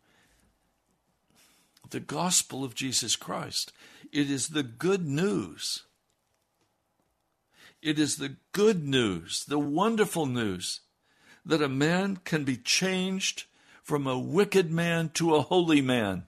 the 1.91 2.01
gospel 2.01 2.63
of 2.63 2.75
Jesus 2.75 3.17
Christ. 3.17 3.73
It 4.13 4.31
is 4.31 4.49
the 4.49 4.63
good 4.63 5.07
news. 5.07 5.85
It 7.83 7.99
is 7.99 8.17
the 8.17 8.37
good 8.53 8.87
news, 8.87 9.45
the 9.45 9.59
wonderful 9.59 10.27
news, 10.27 10.81
that 11.45 11.63
a 11.63 11.69
man 11.69 12.19
can 12.25 12.45
be 12.45 12.57
changed 12.57 13.45
from 13.83 14.07
a 14.07 14.19
wicked 14.19 14.71
man 14.71 15.09
to 15.15 15.35
a 15.35 15.41
holy 15.41 15.81
man. 15.81 16.25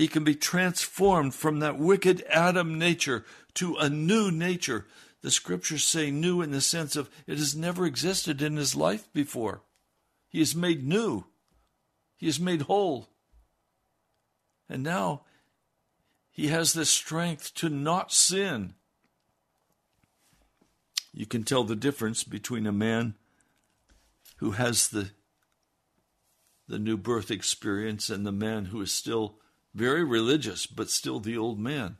He 0.00 0.08
can 0.08 0.24
be 0.24 0.34
transformed 0.34 1.34
from 1.34 1.58
that 1.58 1.78
wicked 1.78 2.24
Adam 2.30 2.78
nature 2.78 3.22
to 3.52 3.76
a 3.76 3.90
new 3.90 4.30
nature. 4.30 4.86
The 5.20 5.30
scriptures 5.30 5.84
say 5.84 6.10
new 6.10 6.40
in 6.40 6.52
the 6.52 6.62
sense 6.62 6.96
of 6.96 7.10
it 7.26 7.36
has 7.36 7.54
never 7.54 7.84
existed 7.84 8.40
in 8.40 8.56
his 8.56 8.74
life 8.74 9.12
before. 9.12 9.60
He 10.30 10.40
is 10.40 10.56
made 10.56 10.88
new, 10.88 11.26
he 12.16 12.26
is 12.28 12.40
made 12.40 12.62
whole. 12.62 13.10
And 14.70 14.82
now 14.82 15.24
he 16.30 16.48
has 16.48 16.72
the 16.72 16.86
strength 16.86 17.54
to 17.56 17.68
not 17.68 18.10
sin. 18.10 18.72
You 21.12 21.26
can 21.26 21.42
tell 21.42 21.64
the 21.64 21.76
difference 21.76 22.24
between 22.24 22.66
a 22.66 22.72
man 22.72 23.16
who 24.38 24.52
has 24.52 24.88
the 24.88 25.10
the 26.68 26.78
new 26.78 26.96
birth 26.96 27.30
experience 27.30 28.08
and 28.08 28.24
the 28.24 28.32
man 28.32 28.64
who 28.64 28.80
is 28.80 28.90
still 28.90 29.36
very 29.74 30.04
religious, 30.04 30.66
but 30.66 30.90
still 30.90 31.20
the 31.20 31.36
old 31.36 31.58
man. 31.58 31.96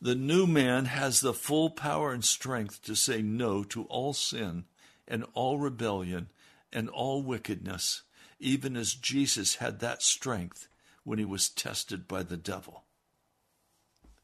The 0.00 0.14
new 0.14 0.46
man 0.46 0.84
has 0.84 1.20
the 1.20 1.34
full 1.34 1.70
power 1.70 2.12
and 2.12 2.24
strength 2.24 2.82
to 2.82 2.94
say 2.94 3.22
no 3.22 3.64
to 3.64 3.84
all 3.84 4.12
sin 4.12 4.64
and 5.06 5.24
all 5.34 5.58
rebellion 5.58 6.28
and 6.72 6.88
all 6.88 7.22
wickedness, 7.22 8.02
even 8.38 8.76
as 8.76 8.94
Jesus 8.94 9.56
had 9.56 9.80
that 9.80 10.02
strength 10.02 10.68
when 11.04 11.18
he 11.18 11.24
was 11.24 11.48
tested 11.48 12.06
by 12.06 12.22
the 12.22 12.36
devil. 12.36 12.84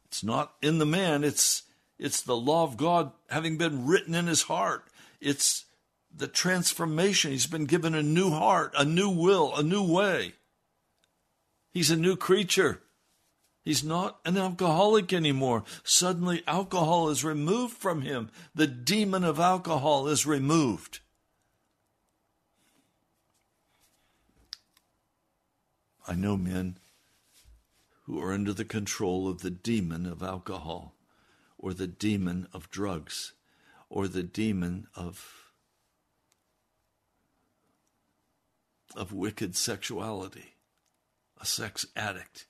It's 0.05 0.23
not 0.23 0.55
in 0.63 0.79
the 0.79 0.87
man, 0.87 1.25
it's 1.25 1.63
it's 1.99 2.23
the 2.23 2.37
law 2.37 2.65
of 2.65 2.77
God 2.77 3.13
having 3.31 3.57
been 3.57 3.87
written 3.87 4.15
in 4.15 4.27
his 4.27 4.43
heart. 4.43 4.85
It's 5.21 5.65
the 6.15 6.27
transformation. 6.29 7.31
He's 7.31 7.47
been 7.47 7.67
given 7.67 7.95
a 7.95 8.03
new 8.03 8.31
heart, 8.31 8.75
a 8.77 8.85
new 8.85 9.09
will, 9.09 9.55
a 9.55 9.63
new 9.63 9.83
way. 9.83 10.35
He's 11.75 11.91
a 11.91 11.97
new 11.97 12.17
creature. 12.17 12.81
He's 13.65 13.83
not 13.83 14.21
an 14.25 14.39
alcoholic 14.39 15.13
anymore. 15.13 15.65
Suddenly, 15.83 16.45
alcohol 16.47 17.09
is 17.09 17.25
removed 17.25 17.77
from 17.77 18.03
him. 18.03 18.31
The 18.55 18.69
demon 18.69 19.25
of 19.25 19.41
alcohol 19.41 20.07
is 20.07 20.25
removed. 20.25 21.01
I 26.07 26.15
know 26.15 26.37
men 26.37 26.79
who 28.05 28.23
are 28.23 28.33
under 28.33 28.53
the 28.53 28.65
control 28.65 29.27
of 29.27 29.41
the 29.41 29.51
demon 29.51 30.07
of 30.07 30.23
alcohol, 30.23 30.95
or 31.59 31.75
the 31.75 31.89
demon 31.89 32.47
of 32.53 32.71
drugs, 32.71 33.33
or 33.89 34.07
the 34.07 34.23
demon 34.23 34.87
of, 34.95 35.51
of 38.95 39.13
wicked 39.13 39.57
sexuality 39.57 40.54
a 41.45 41.47
sex 41.47 41.85
addict. 41.95 42.47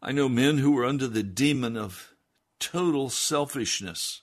I 0.00 0.12
know 0.12 0.28
men 0.28 0.58
who 0.58 0.78
are 0.78 0.84
under 0.84 1.08
the 1.08 1.24
demon 1.24 1.76
of 1.76 2.14
total 2.60 3.10
selfishness. 3.10 4.22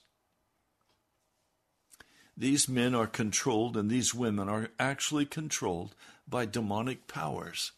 These 2.34 2.70
men 2.70 2.94
are 2.94 3.06
controlled, 3.06 3.76
and 3.76 3.90
these 3.90 4.14
women 4.14 4.48
are 4.48 4.70
actually 4.80 5.26
controlled 5.26 5.94
by 6.26 6.46
demonic 6.46 7.06
powers. 7.06 7.72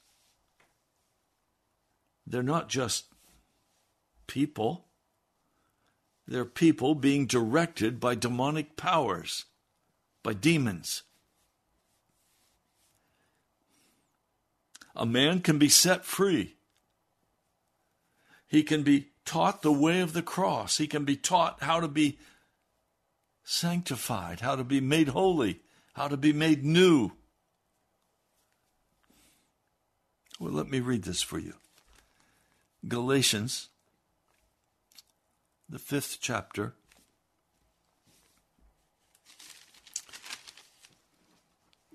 They're 2.24 2.44
not 2.44 2.68
just 2.68 3.06
people, 4.28 4.84
they're 6.28 6.44
people 6.44 6.94
being 6.94 7.26
directed 7.26 7.98
by 7.98 8.14
demonic 8.14 8.76
powers, 8.76 9.46
by 10.22 10.34
demons. 10.34 11.02
A 14.96 15.06
man 15.06 15.40
can 15.40 15.58
be 15.58 15.68
set 15.68 16.04
free. 16.04 16.56
He 18.46 18.62
can 18.62 18.82
be 18.82 19.08
taught 19.24 19.62
the 19.62 19.72
way 19.72 20.00
of 20.00 20.12
the 20.12 20.22
cross. 20.22 20.78
He 20.78 20.86
can 20.86 21.04
be 21.04 21.16
taught 21.16 21.62
how 21.62 21.80
to 21.80 21.88
be 21.88 22.18
sanctified, 23.42 24.40
how 24.40 24.56
to 24.56 24.64
be 24.64 24.80
made 24.80 25.08
holy, 25.08 25.60
how 25.94 26.08
to 26.08 26.16
be 26.16 26.32
made 26.32 26.64
new. 26.64 27.12
Well, 30.38 30.52
let 30.52 30.68
me 30.68 30.80
read 30.80 31.04
this 31.04 31.22
for 31.22 31.38
you. 31.38 31.54
Galatians, 32.86 33.68
the 35.68 35.78
fifth 35.78 36.18
chapter, 36.20 36.74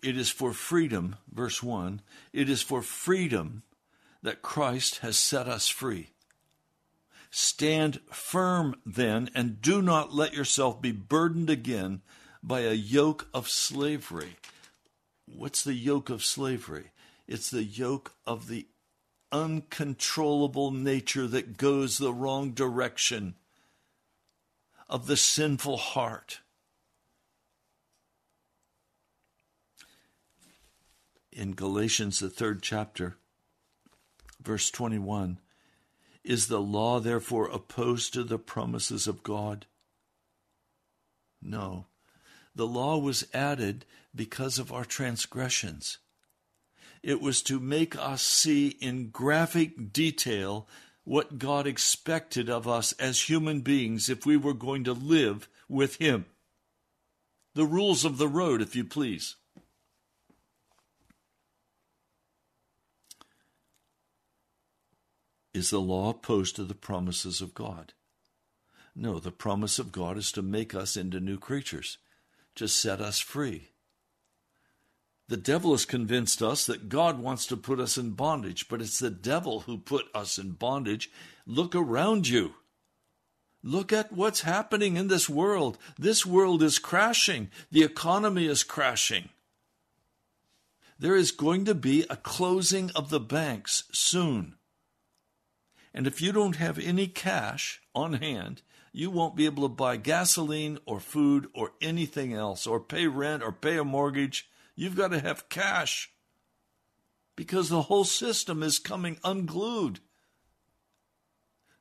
It 0.01 0.17
is 0.17 0.29
for 0.29 0.53
freedom, 0.53 1.17
verse 1.31 1.61
1, 1.61 2.01
it 2.31 2.49
is 2.49 2.61
for 2.61 2.81
freedom 2.81 3.63
that 4.21 4.41
Christ 4.41 4.99
has 4.99 5.17
set 5.17 5.47
us 5.47 5.67
free. 5.67 6.11
Stand 7.31 7.99
firm 8.11 8.75
then, 8.85 9.29
and 9.35 9.61
do 9.61 9.81
not 9.81 10.13
let 10.13 10.33
yourself 10.33 10.81
be 10.81 10.91
burdened 10.91 11.49
again 11.49 12.01
by 12.41 12.61
a 12.61 12.73
yoke 12.73 13.27
of 13.33 13.49
slavery. 13.49 14.37
What's 15.25 15.63
the 15.63 15.73
yoke 15.73 16.09
of 16.09 16.23
slavery? 16.23 16.91
It's 17.27 17.51
the 17.51 17.63
yoke 17.63 18.13
of 18.25 18.47
the 18.47 18.67
uncontrollable 19.31 20.71
nature 20.71 21.27
that 21.27 21.57
goes 21.57 21.97
the 21.97 22.13
wrong 22.13 22.51
direction, 22.51 23.35
of 24.89 25.05
the 25.05 25.17
sinful 25.17 25.77
heart. 25.77 26.39
In 31.31 31.53
Galatians, 31.53 32.19
the 32.19 32.29
third 32.29 32.61
chapter, 32.61 33.17
verse 34.41 34.71
21 34.71 35.39
Is 36.23 36.47
the 36.47 36.61
law 36.61 36.99
therefore 36.99 37.47
opposed 37.47 38.13
to 38.13 38.23
the 38.23 38.39
promises 38.39 39.07
of 39.07 39.23
God? 39.23 39.65
No. 41.41 41.85
The 42.55 42.67
law 42.67 42.97
was 42.97 43.27
added 43.33 43.85
because 44.13 44.59
of 44.59 44.73
our 44.73 44.85
transgressions. 44.85 45.99
It 47.01 47.21
was 47.21 47.41
to 47.43 47.59
make 47.59 47.95
us 47.95 48.21
see 48.21 48.69
in 48.81 49.09
graphic 49.09 49.93
detail 49.93 50.67
what 51.05 51.39
God 51.39 51.65
expected 51.65 52.49
of 52.49 52.67
us 52.67 52.91
as 52.93 53.29
human 53.29 53.61
beings 53.61 54.09
if 54.09 54.25
we 54.25 54.35
were 54.35 54.53
going 54.53 54.83
to 54.83 54.93
live 54.93 55.47
with 55.69 55.95
Him. 55.95 56.25
The 57.55 57.65
rules 57.65 58.03
of 58.03 58.17
the 58.17 58.27
road, 58.27 58.61
if 58.61 58.75
you 58.75 58.83
please. 58.83 59.35
Is 65.53 65.69
the 65.69 65.79
law 65.79 66.11
opposed 66.11 66.55
to 66.57 66.63
the 66.63 66.75
promises 66.75 67.41
of 67.41 67.53
God? 67.53 67.93
No, 68.95 69.19
the 69.19 69.31
promise 69.31 69.79
of 69.79 69.91
God 69.91 70.17
is 70.17 70.31
to 70.33 70.41
make 70.41 70.75
us 70.75 70.97
into 70.97 71.19
new 71.19 71.37
creatures, 71.37 71.97
to 72.55 72.67
set 72.67 73.01
us 73.01 73.19
free. 73.19 73.69
The 75.27 75.37
devil 75.37 75.71
has 75.71 75.85
convinced 75.85 76.41
us 76.41 76.65
that 76.65 76.89
God 76.89 77.19
wants 77.19 77.45
to 77.47 77.57
put 77.57 77.79
us 77.79 77.97
in 77.97 78.11
bondage, 78.11 78.67
but 78.67 78.81
it's 78.81 78.99
the 78.99 79.11
devil 79.11 79.61
who 79.61 79.77
put 79.77 80.05
us 80.13 80.37
in 80.37 80.51
bondage. 80.51 81.09
Look 81.45 81.75
around 81.75 82.27
you. 82.27 82.55
Look 83.61 83.93
at 83.93 84.11
what's 84.11 84.41
happening 84.41 84.97
in 84.97 85.07
this 85.07 85.29
world. 85.29 85.77
This 85.97 86.25
world 86.25 86.63
is 86.63 86.79
crashing. 86.79 87.49
The 87.71 87.83
economy 87.83 88.47
is 88.47 88.63
crashing. 88.63 89.29
There 90.97 91.15
is 91.15 91.31
going 91.31 91.65
to 91.65 91.75
be 91.75 92.05
a 92.09 92.15
closing 92.15 92.89
of 92.95 93.09
the 93.09 93.19
banks 93.19 93.83
soon. 93.91 94.55
And 95.93 96.05
if 96.07 96.21
you 96.21 96.31
don't 96.31 96.57
have 96.57 96.77
any 96.77 97.07
cash 97.07 97.81
on 97.95 98.13
hand, 98.13 98.61
you 98.91 99.09
won't 99.09 99.35
be 99.35 99.45
able 99.45 99.63
to 99.63 99.73
buy 99.73 99.97
gasoline 99.97 100.79
or 100.85 100.99
food 100.99 101.47
or 101.53 101.71
anything 101.81 102.33
else, 102.33 102.65
or 102.65 102.79
pay 102.79 103.07
rent 103.07 103.43
or 103.43 103.51
pay 103.51 103.77
a 103.77 103.83
mortgage. 103.83 104.49
You've 104.75 104.95
got 104.95 105.09
to 105.09 105.19
have 105.19 105.49
cash 105.49 106.11
because 107.35 107.69
the 107.69 107.83
whole 107.83 108.03
system 108.03 108.63
is 108.63 108.79
coming 108.79 109.17
unglued. 109.23 109.99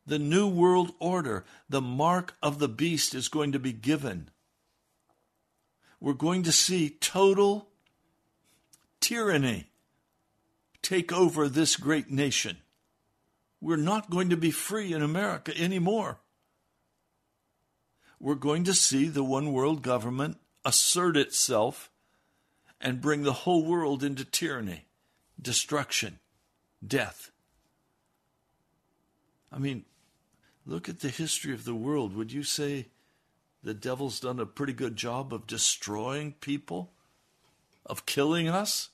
The 0.06 0.18
New 0.18 0.48
World 0.48 0.92
Order, 0.98 1.44
the 1.68 1.80
mark 1.80 2.34
of 2.42 2.58
the 2.58 2.68
beast, 2.68 3.14
is 3.14 3.28
going 3.28 3.52
to 3.52 3.58
be 3.58 3.72
given. 3.72 4.30
We're 6.00 6.14
going 6.14 6.44
to 6.44 6.52
see 6.52 6.90
total 6.90 7.68
tyranny 9.00 9.66
take 10.80 11.12
over 11.12 11.48
this 11.48 11.76
great 11.76 12.10
nation. 12.10 12.58
We're 13.60 13.76
not 13.76 14.10
going 14.10 14.30
to 14.30 14.36
be 14.36 14.50
free 14.50 14.92
in 14.92 15.02
America 15.02 15.56
anymore. 15.56 16.18
We're 18.20 18.34
going 18.34 18.64
to 18.64 18.74
see 18.74 19.08
the 19.08 19.24
one 19.24 19.52
world 19.52 19.82
government 19.82 20.38
assert 20.64 21.16
itself 21.16 21.90
and 22.80 23.00
bring 23.00 23.22
the 23.22 23.32
whole 23.32 23.64
world 23.64 24.04
into 24.04 24.24
tyranny, 24.24 24.86
destruction, 25.40 26.18
death. 26.86 27.30
I 29.52 29.58
mean, 29.58 29.84
look 30.66 30.88
at 30.88 31.00
the 31.00 31.08
history 31.08 31.52
of 31.52 31.64
the 31.64 31.74
world. 31.74 32.14
Would 32.14 32.32
you 32.32 32.42
say 32.42 32.86
the 33.62 33.74
devil's 33.74 34.20
done 34.20 34.38
a 34.38 34.46
pretty 34.46 34.72
good 34.72 34.96
job 34.96 35.32
of 35.32 35.46
destroying 35.46 36.32
people, 36.40 36.92
of 37.86 38.06
killing 38.06 38.48
us? 38.48 38.90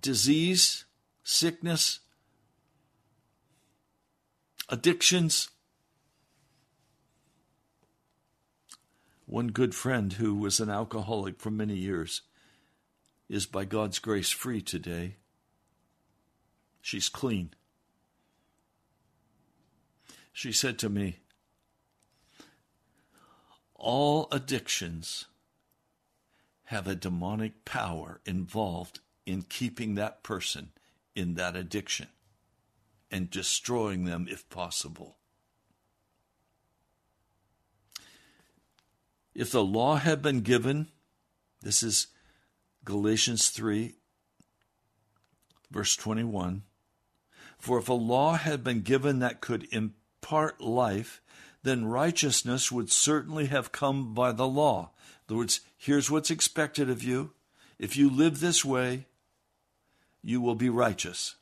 Disease, 0.00 0.84
sickness, 1.22 2.00
addictions. 4.68 5.48
One 9.26 9.48
good 9.48 9.74
friend 9.74 10.12
who 10.14 10.34
was 10.34 10.60
an 10.60 10.70
alcoholic 10.70 11.40
for 11.40 11.50
many 11.50 11.74
years 11.74 12.22
is 13.28 13.46
by 13.46 13.64
God's 13.64 13.98
grace 13.98 14.30
free 14.30 14.60
today. 14.60 15.16
She's 16.80 17.08
clean. 17.08 17.54
She 20.32 20.52
said 20.52 20.78
to 20.80 20.88
me, 20.88 21.20
All 23.74 24.28
addictions 24.30 25.26
have 26.64 26.86
a 26.86 26.94
demonic 26.94 27.64
power 27.64 28.20
involved 28.24 29.00
in 29.26 29.42
keeping 29.42 29.94
that 29.94 30.22
person 30.22 30.70
in 31.14 31.34
that 31.34 31.54
addiction 31.56 32.08
and 33.12 33.30
destroying 33.30 34.04
them 34.04 34.26
if 34.28 34.48
possible. 34.48 35.18
If 39.34 39.52
the 39.52 39.62
law 39.62 39.96
had 39.96 40.22
been 40.22 40.40
given, 40.40 40.88
this 41.60 41.82
is 41.82 42.08
Galatians 42.84 43.50
3, 43.50 43.94
verse 45.70 45.94
21. 45.94 46.62
For 47.58 47.78
if 47.78 47.88
a 47.88 47.94
law 47.94 48.34
had 48.34 48.64
been 48.64 48.80
given 48.80 49.20
that 49.20 49.40
could 49.40 49.68
impart 49.72 50.60
life, 50.60 51.20
then 51.62 51.84
righteousness 51.84 52.72
would 52.72 52.90
certainly 52.90 53.46
have 53.46 53.72
come 53.72 54.14
by 54.14 54.32
the 54.32 54.48
law. 54.48 54.90
In 55.28 55.34
other 55.34 55.38
words, 55.38 55.60
here's 55.76 56.10
what's 56.10 56.30
expected 56.30 56.90
of 56.90 57.02
you. 57.02 57.32
If 57.78 57.96
you 57.96 58.10
live 58.10 58.40
this 58.40 58.64
way, 58.64 59.06
you 60.22 60.40
will 60.40 60.56
be 60.56 60.68
righteous. 60.68 61.36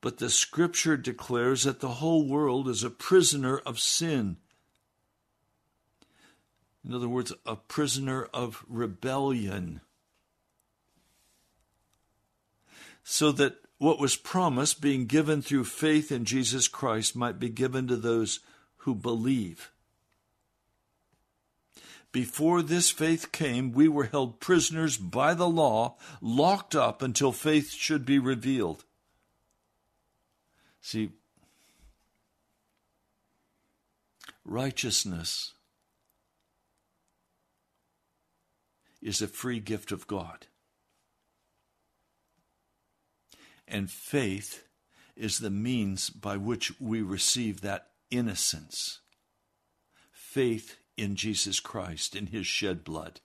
But 0.00 0.18
the 0.18 0.30
scripture 0.30 0.96
declares 0.96 1.64
that 1.64 1.80
the 1.80 1.88
whole 1.88 2.26
world 2.26 2.68
is 2.68 2.84
a 2.84 2.90
prisoner 2.90 3.58
of 3.58 3.80
sin. 3.80 4.36
In 6.84 6.94
other 6.94 7.08
words, 7.08 7.32
a 7.44 7.56
prisoner 7.56 8.28
of 8.32 8.64
rebellion. 8.68 9.80
So 13.02 13.32
that 13.32 13.56
what 13.78 13.98
was 13.98 14.16
promised, 14.16 14.80
being 14.80 15.06
given 15.06 15.42
through 15.42 15.64
faith 15.64 16.12
in 16.12 16.24
Jesus 16.24 16.68
Christ, 16.68 17.16
might 17.16 17.38
be 17.38 17.48
given 17.48 17.88
to 17.88 17.96
those 17.96 18.40
who 18.78 18.94
believe. 18.94 19.70
Before 22.10 22.62
this 22.62 22.90
faith 22.90 23.32
came, 23.32 23.72
we 23.72 23.86
were 23.86 24.04
held 24.04 24.40
prisoners 24.40 24.96
by 24.96 25.34
the 25.34 25.48
law, 25.48 25.96
locked 26.20 26.74
up 26.74 27.02
until 27.02 27.32
faith 27.32 27.72
should 27.72 28.04
be 28.04 28.18
revealed. 28.18 28.84
See, 30.80 31.10
righteousness 34.44 35.52
is 39.02 39.22
a 39.22 39.28
free 39.28 39.60
gift 39.60 39.92
of 39.92 40.06
God. 40.06 40.46
And 43.66 43.90
faith 43.90 44.64
is 45.14 45.38
the 45.38 45.50
means 45.50 46.10
by 46.10 46.36
which 46.36 46.80
we 46.80 47.02
receive 47.02 47.60
that 47.60 47.88
innocence. 48.10 49.00
Faith 50.10 50.78
in 50.96 51.16
Jesus 51.16 51.60
Christ, 51.60 52.16
in 52.16 52.28
his 52.28 52.46
shed 52.46 52.82
blood. 52.82 53.20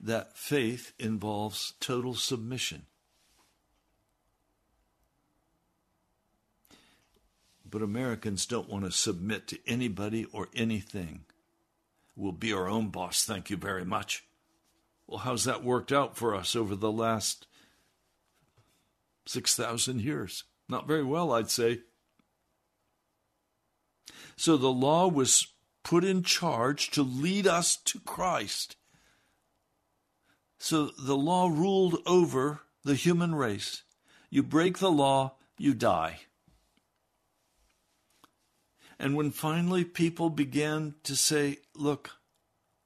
That 0.00 0.36
faith 0.36 0.92
involves 0.98 1.74
total 1.80 2.14
submission. 2.14 2.86
But 7.70 7.82
Americans 7.82 8.46
don't 8.46 8.68
want 8.68 8.84
to 8.84 8.90
submit 8.90 9.46
to 9.48 9.58
anybody 9.66 10.26
or 10.32 10.48
anything. 10.54 11.24
We'll 12.16 12.32
be 12.32 12.52
our 12.52 12.68
own 12.68 12.88
boss, 12.88 13.24
thank 13.24 13.48
you 13.48 13.56
very 13.56 13.84
much. 13.84 14.24
Well, 15.06 15.18
how's 15.18 15.44
that 15.44 15.64
worked 15.64 15.92
out 15.92 16.16
for 16.16 16.34
us 16.34 16.54
over 16.54 16.74
the 16.74 16.92
last 16.92 17.46
6,000 19.26 20.00
years? 20.00 20.44
Not 20.68 20.86
very 20.86 21.04
well, 21.04 21.32
I'd 21.32 21.50
say. 21.50 21.80
So 24.36 24.56
the 24.56 24.68
law 24.68 25.08
was 25.08 25.48
put 25.82 26.04
in 26.04 26.22
charge 26.22 26.90
to 26.90 27.02
lead 27.02 27.46
us 27.46 27.76
to 27.76 28.00
Christ. 28.00 28.76
So 30.58 30.86
the 30.98 31.16
law 31.16 31.48
ruled 31.48 31.98
over 32.06 32.60
the 32.84 32.94
human 32.94 33.34
race. 33.34 33.82
You 34.28 34.42
break 34.42 34.78
the 34.78 34.90
law, 34.90 35.36
you 35.58 35.74
die. 35.74 36.20
And 39.00 39.16
when 39.16 39.30
finally 39.30 39.82
people 39.82 40.28
began 40.28 40.94
to 41.04 41.16
say, 41.16 41.60
Look, 41.74 42.10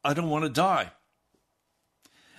I 0.04 0.14
don't 0.14 0.30
want 0.30 0.44
to 0.44 0.48
die, 0.48 0.92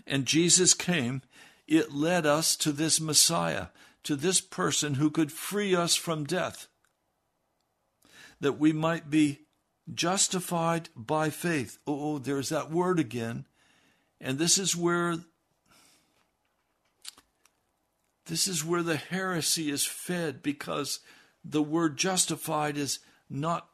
and 0.07 0.25
Jesus 0.25 0.73
came, 0.73 1.21
it 1.67 1.93
led 1.93 2.25
us 2.25 2.55
to 2.57 2.71
this 2.71 3.01
Messiah, 3.01 3.67
to 4.03 4.15
this 4.15 4.39
person 4.39 4.93
who 4.93 5.09
could 5.09 5.29
free 5.29 5.75
us 5.75 5.95
from 5.95 6.23
death, 6.23 6.69
that 8.39 8.57
we 8.57 8.71
might 8.71 9.09
be 9.09 9.41
justified 9.93 10.87
by 10.95 11.29
faith. 11.29 11.77
Oh, 11.85 12.17
there's 12.17 12.49
that 12.49 12.71
word 12.71 12.97
again. 12.97 13.45
And 14.21 14.39
this 14.39 14.57
is 14.57 14.73
where 14.73 15.17
this 18.27 18.47
is 18.47 18.63
where 18.63 18.83
the 18.83 18.95
heresy 18.95 19.69
is 19.69 19.85
fed 19.85 20.41
because 20.41 21.01
the 21.43 21.61
word 21.61 21.97
justified 21.97 22.77
is 22.77 22.99
not 23.29 23.69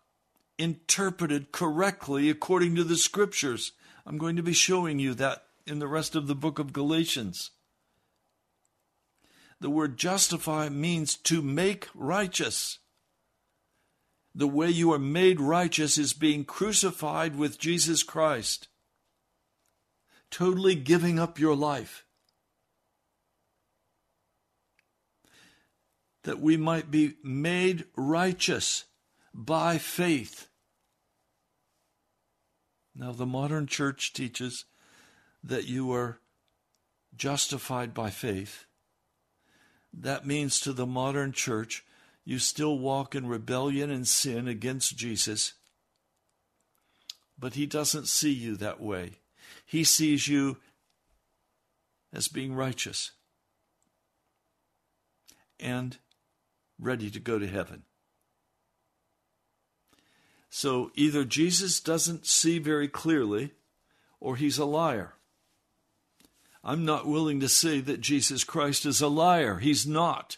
interpreted 0.57 1.51
correctly 1.51 2.29
according 2.29 2.75
to 2.75 2.83
the 2.83 2.97
scriptures. 2.97 3.71
I'm 4.05 4.17
going 4.17 4.35
to 4.35 4.43
be 4.43 4.53
showing 4.53 4.99
you 4.99 5.13
that 5.15 5.45
in 5.65 5.79
the 5.79 5.87
rest 5.87 6.15
of 6.15 6.27
the 6.27 6.35
book 6.35 6.59
of 6.59 6.73
Galatians. 6.73 7.51
The 9.59 9.69
word 9.69 9.97
justify 9.97 10.69
means 10.69 11.15
to 11.15 11.41
make 11.41 11.87
righteous. 11.93 12.79
The 14.33 14.47
way 14.47 14.69
you 14.69 14.91
are 14.91 14.99
made 14.99 15.39
righteous 15.39 15.97
is 15.97 16.13
being 16.13 16.45
crucified 16.45 17.35
with 17.35 17.59
Jesus 17.59 18.01
Christ, 18.01 18.69
totally 20.31 20.73
giving 20.73 21.19
up 21.19 21.37
your 21.37 21.55
life. 21.55 22.05
That 26.23 26.39
we 26.39 26.55
might 26.55 26.89
be 26.89 27.15
made 27.23 27.85
righteous 27.95 28.85
by 29.33 29.77
faith. 29.77 30.47
Now, 32.95 33.11
the 33.11 33.25
modern 33.25 33.67
church 33.67 34.13
teaches 34.13 34.65
that 35.43 35.67
you 35.67 35.91
are 35.93 36.19
justified 37.15 37.93
by 37.93 38.09
faith, 38.09 38.65
that 39.93 40.25
means 40.25 40.59
to 40.61 40.73
the 40.73 40.85
modern 40.85 41.31
church, 41.33 41.83
you 42.23 42.39
still 42.39 42.77
walk 42.77 43.15
in 43.15 43.27
rebellion 43.27 43.89
and 43.89 44.07
sin 44.07 44.47
against 44.47 44.97
Jesus. 44.97 45.53
But 47.37 47.55
he 47.55 47.65
doesn't 47.65 48.07
see 48.07 48.31
you 48.31 48.55
that 48.57 48.79
way. 48.79 49.19
He 49.65 49.83
sees 49.83 50.27
you 50.27 50.57
as 52.13 52.27
being 52.27 52.53
righteous 52.53 53.11
and 55.59 55.97
ready 56.79 57.09
to 57.09 57.19
go 57.19 57.39
to 57.39 57.47
heaven. 57.47 57.83
So 60.53 60.91
either 60.95 61.23
Jesus 61.23 61.79
doesn't 61.79 62.27
see 62.27 62.59
very 62.59 62.89
clearly 62.89 63.51
or 64.19 64.35
he's 64.35 64.57
a 64.57 64.65
liar. 64.65 65.13
I'm 66.61 66.83
not 66.83 67.07
willing 67.07 67.39
to 67.39 67.47
say 67.47 67.79
that 67.79 68.01
Jesus 68.01 68.43
Christ 68.43 68.85
is 68.85 68.99
a 68.99 69.07
liar. 69.07 69.59
He's 69.59 69.87
not. 69.87 70.35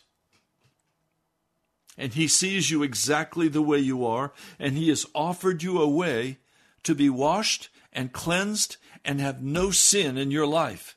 And 1.98 2.14
he 2.14 2.28
sees 2.28 2.70
you 2.70 2.84
exactly 2.84 3.48
the 3.48 3.64
way 3.64 3.80
you 3.80 4.06
are, 4.06 4.32
and 4.60 4.78
he 4.78 4.90
has 4.90 5.08
offered 5.16 5.64
you 5.64 5.82
a 5.82 5.90
way 5.90 6.38
to 6.84 6.94
be 6.94 7.10
washed 7.10 7.70
and 7.92 8.14
cleansed 8.14 8.78
and 9.04 9.20
have 9.20 9.42
no 9.42 9.72
sin 9.72 10.16
in 10.16 10.30
your 10.30 10.48
life. 10.48 10.96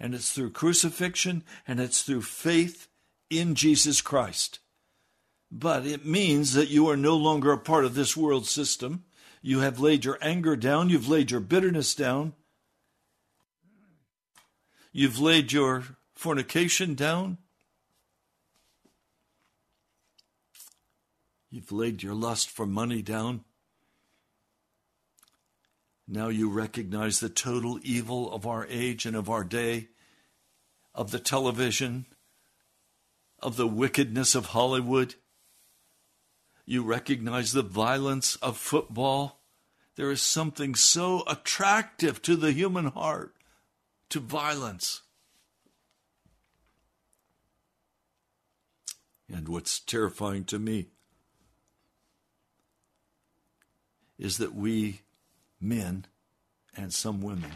And 0.00 0.16
it's 0.16 0.32
through 0.32 0.50
crucifixion 0.50 1.44
and 1.66 1.78
it's 1.78 2.02
through 2.02 2.22
faith 2.22 2.88
in 3.30 3.54
Jesus 3.54 4.00
Christ. 4.00 4.58
But 5.56 5.86
it 5.86 6.04
means 6.04 6.54
that 6.54 6.68
you 6.68 6.88
are 6.88 6.96
no 6.96 7.16
longer 7.16 7.52
a 7.52 7.58
part 7.58 7.84
of 7.84 7.94
this 7.94 8.16
world 8.16 8.44
system. 8.44 9.04
You 9.40 9.60
have 9.60 9.78
laid 9.78 10.04
your 10.04 10.18
anger 10.20 10.56
down, 10.56 10.90
you've 10.90 11.08
laid 11.08 11.30
your 11.30 11.38
bitterness 11.38 11.94
down, 11.94 12.32
you've 14.90 15.20
laid 15.20 15.52
your 15.52 15.84
fornication 16.16 16.96
down, 16.96 17.38
you've 21.50 21.70
laid 21.70 22.02
your 22.02 22.14
lust 22.14 22.50
for 22.50 22.66
money 22.66 23.00
down. 23.00 23.44
Now 26.08 26.30
you 26.30 26.50
recognize 26.50 27.20
the 27.20 27.28
total 27.28 27.78
evil 27.84 28.32
of 28.32 28.44
our 28.44 28.66
age 28.66 29.06
and 29.06 29.14
of 29.14 29.30
our 29.30 29.44
day, 29.44 29.90
of 30.96 31.12
the 31.12 31.20
television, 31.20 32.06
of 33.38 33.56
the 33.56 33.68
wickedness 33.68 34.34
of 34.34 34.46
Hollywood. 34.46 35.14
You 36.66 36.82
recognize 36.82 37.52
the 37.52 37.62
violence 37.62 38.36
of 38.36 38.56
football. 38.56 39.40
There 39.96 40.10
is 40.10 40.22
something 40.22 40.74
so 40.74 41.22
attractive 41.26 42.22
to 42.22 42.36
the 42.36 42.52
human 42.52 42.86
heart 42.86 43.34
to 44.10 44.20
violence. 44.20 45.02
And 49.32 49.48
what's 49.48 49.80
terrifying 49.80 50.44
to 50.44 50.58
me 50.58 50.88
is 54.18 54.38
that 54.38 54.54
we 54.54 55.00
men 55.60 56.06
and 56.76 56.92
some 56.92 57.20
women 57.20 57.52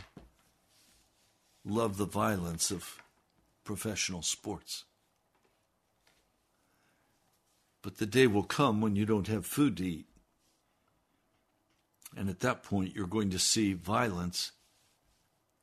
love 1.65 1.97
the 1.97 2.07
violence 2.07 2.71
of 2.71 2.99
professional 3.65 4.23
sports. 4.23 4.85
But 7.89 7.97
the 7.97 8.05
day 8.05 8.27
will 8.27 8.43
come 8.43 8.83
when 8.83 8.97
you 8.97 9.07
don't 9.07 9.29
have 9.29 9.47
food 9.47 9.79
to 9.79 9.87
eat. 9.87 10.09
And 12.15 12.29
at 12.29 12.41
that 12.41 12.63
point, 12.63 12.95
you're 12.95 13.07
going 13.07 13.31
to 13.31 13.39
see 13.39 13.73
violence 13.73 14.53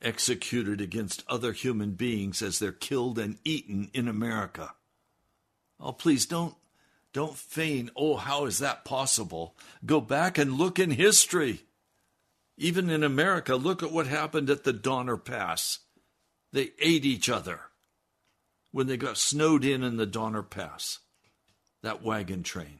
executed 0.01 0.81
against 0.81 1.23
other 1.29 1.51
human 1.51 1.91
beings 1.91 2.41
as 2.41 2.57
they're 2.57 2.71
killed 2.71 3.19
and 3.19 3.37
eaten 3.43 3.91
in 3.93 4.07
America. 4.07 4.73
Oh, 5.79 5.91
please 5.91 6.25
don't 6.25 6.55
don't 7.13 7.35
feign, 7.37 7.91
oh, 7.95 8.15
how 8.15 8.45
is 8.45 8.57
that 8.57 8.85
possible? 8.85 9.55
Go 9.85 10.01
back 10.01 10.39
and 10.39 10.53
look 10.53 10.79
in 10.79 10.89
history. 10.89 11.61
Even 12.57 12.89
in 12.89 13.03
America, 13.03 13.55
look 13.55 13.83
at 13.83 13.91
what 13.91 14.07
happened 14.07 14.49
at 14.49 14.63
the 14.63 14.73
Donner 14.73 15.17
Pass. 15.17 15.77
They 16.51 16.71
ate 16.79 17.05
each 17.05 17.29
other 17.29 17.59
when 18.71 18.87
they 18.87 18.97
got 18.97 19.19
snowed 19.19 19.63
in 19.63 19.83
in 19.83 19.97
the 19.97 20.07
Donner 20.07 20.41
Pass 20.41 21.01
that 21.85 22.01
wagon 22.01 22.41
train. 22.41 22.79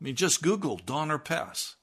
I 0.00 0.04
mean, 0.04 0.14
just 0.14 0.42
Google 0.42 0.76
Donner 0.76 1.18
Pass. 1.18 1.74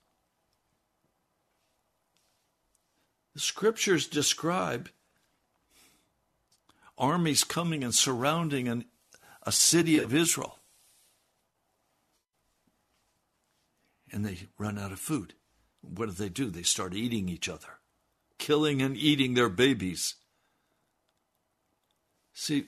The 3.34 3.42
scriptures 3.42 4.08
describe 4.08 4.90
armies 6.98 7.44
coming 7.44 7.84
and 7.84 7.94
surrounding 7.94 8.70
an, 8.70 8.86
a 9.42 9.52
city 9.52 9.98
of 9.98 10.14
Israel. 10.14 10.60
And 14.14 14.26
they 14.26 14.48
run 14.58 14.78
out 14.78 14.94
of 14.94 15.00
food. 15.00 15.34
What 15.82 16.06
do 16.06 16.14
they 16.14 16.30
do? 16.30 16.52
They 16.52 16.64
start 16.64 16.94
eating 16.94 17.28
each 17.28 17.50
other, 17.50 17.80
killing 18.38 18.82
and 18.82 18.96
eating 18.96 19.34
their 19.34 19.50
babies. 19.50 20.16
See, 22.32 22.68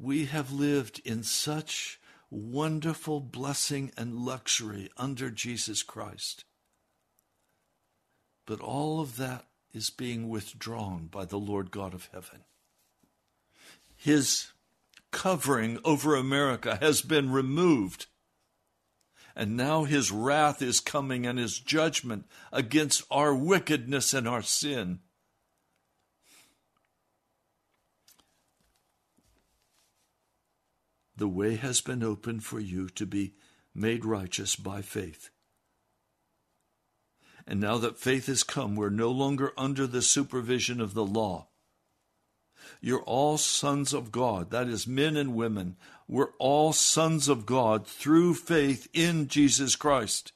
we 0.00 0.26
have 0.26 0.52
lived 0.52 1.00
in 1.04 1.22
such 1.22 1.98
wonderful 2.30 3.20
blessing 3.20 3.90
and 3.96 4.18
luxury 4.20 4.90
under 4.96 5.30
Jesus 5.30 5.82
Christ. 5.82 6.44
But 8.46 8.60
all 8.60 9.00
of 9.00 9.16
that 9.16 9.46
is 9.72 9.90
being 9.90 10.28
withdrawn 10.28 11.06
by 11.06 11.24
the 11.24 11.38
Lord 11.38 11.70
God 11.70 11.94
of 11.94 12.08
heaven. 12.12 12.44
His 13.96 14.52
covering 15.10 15.78
over 15.84 16.14
America 16.14 16.78
has 16.80 17.02
been 17.02 17.32
removed. 17.32 18.06
And 19.34 19.56
now 19.56 19.84
his 19.84 20.10
wrath 20.10 20.62
is 20.62 20.80
coming 20.80 21.26
and 21.26 21.38
his 21.38 21.58
judgment 21.58 22.26
against 22.52 23.02
our 23.10 23.34
wickedness 23.34 24.14
and 24.14 24.28
our 24.28 24.42
sin. 24.42 25.00
The 31.18 31.28
way 31.28 31.56
has 31.56 31.80
been 31.80 32.02
opened 32.02 32.44
for 32.44 32.60
you 32.60 32.88
to 32.90 33.06
be 33.06 33.34
made 33.74 34.04
righteous 34.04 34.56
by 34.56 34.82
faith. 34.82 35.30
And 37.46 37.60
now 37.60 37.78
that 37.78 37.98
faith 37.98 38.26
has 38.26 38.42
come, 38.42 38.76
we're 38.76 38.90
no 38.90 39.10
longer 39.10 39.52
under 39.56 39.86
the 39.86 40.02
supervision 40.02 40.80
of 40.80 40.94
the 40.94 41.04
law. 41.04 41.48
You're 42.80 43.02
all 43.02 43.38
sons 43.38 43.92
of 43.92 44.12
God. 44.12 44.50
That 44.50 44.68
is, 44.68 44.86
men 44.86 45.16
and 45.16 45.34
women. 45.34 45.76
We're 46.06 46.32
all 46.38 46.72
sons 46.72 47.28
of 47.28 47.46
God 47.46 47.86
through 47.86 48.34
faith 48.34 48.88
in 48.92 49.28
Jesus 49.28 49.76
Christ. 49.76 50.32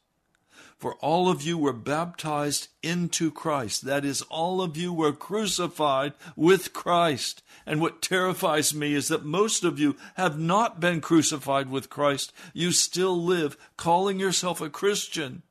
For 0.82 0.96
all 0.96 1.28
of 1.28 1.42
you 1.42 1.58
were 1.58 1.72
baptized 1.72 2.66
into 2.82 3.30
Christ. 3.30 3.84
That 3.84 4.04
is, 4.04 4.22
all 4.22 4.60
of 4.60 4.76
you 4.76 4.92
were 4.92 5.12
crucified 5.12 6.12
with 6.34 6.72
Christ. 6.72 7.40
And 7.64 7.80
what 7.80 8.02
terrifies 8.02 8.74
me 8.74 8.94
is 8.94 9.06
that 9.06 9.24
most 9.24 9.62
of 9.62 9.78
you 9.78 9.94
have 10.16 10.40
not 10.40 10.80
been 10.80 11.00
crucified 11.00 11.70
with 11.70 11.88
Christ. 11.88 12.32
You 12.52 12.72
still 12.72 13.16
live 13.16 13.56
calling 13.76 14.18
yourself 14.18 14.60
a 14.60 14.68
Christian. 14.68 15.44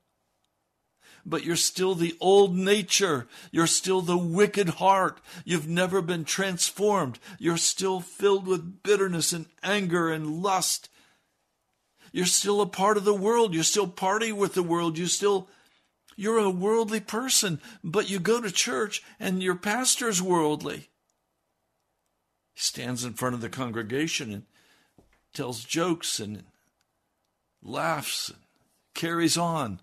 But 1.26 1.46
you're 1.46 1.56
still 1.56 1.96
the 1.96 2.18
old 2.20 2.58
nature. 2.58 3.26
You're 3.54 3.68
still 3.68 4.02
the 4.02 4.18
wicked 4.18 4.68
heart. 4.68 5.22
You've 5.46 5.66
never 5.66 6.02
been 6.02 6.26
transformed. 6.26 7.20
You're 7.40 7.56
still 7.56 8.02
filled 8.02 8.48
with 8.48 8.84
bitterness 8.84 9.32
and 9.32 9.46
anger 9.64 10.12
and 10.12 10.44
lust 10.44 10.90
you're 12.12 12.26
still 12.26 12.62
a 12.62 12.68
part 12.68 12.98
of 12.98 13.06
the 13.06 13.14
world. 13.14 13.54
You're 13.54 13.64
still 13.64 13.88
party 13.88 14.32
with 14.32 14.54
the 14.54 14.64
world. 14.64 14.98
You 14.98 15.08
still, 15.08 15.48
you're 16.16 16.38
a 16.38 16.50
worldly 16.50 17.00
person, 17.00 17.62
but 17.84 18.10
you 18.10 18.20
go 18.20 18.42
to 18.42 18.52
church 18.52 19.02
and 19.20 19.42
your 19.42 19.56
pastor's 19.56 20.22
worldly. 20.22 20.90
He 22.54 22.62
stands 22.62 23.06
in 23.06 23.14
front 23.14 23.36
of 23.36 23.42
the 23.42 23.50
congregation 23.50 24.32
and 24.32 24.44
tells 25.34 25.64
jokes 25.64 26.20
and 26.20 26.44
laughs 27.64 28.30
and 28.30 28.40
carries 28.94 29.38
on. 29.38 29.80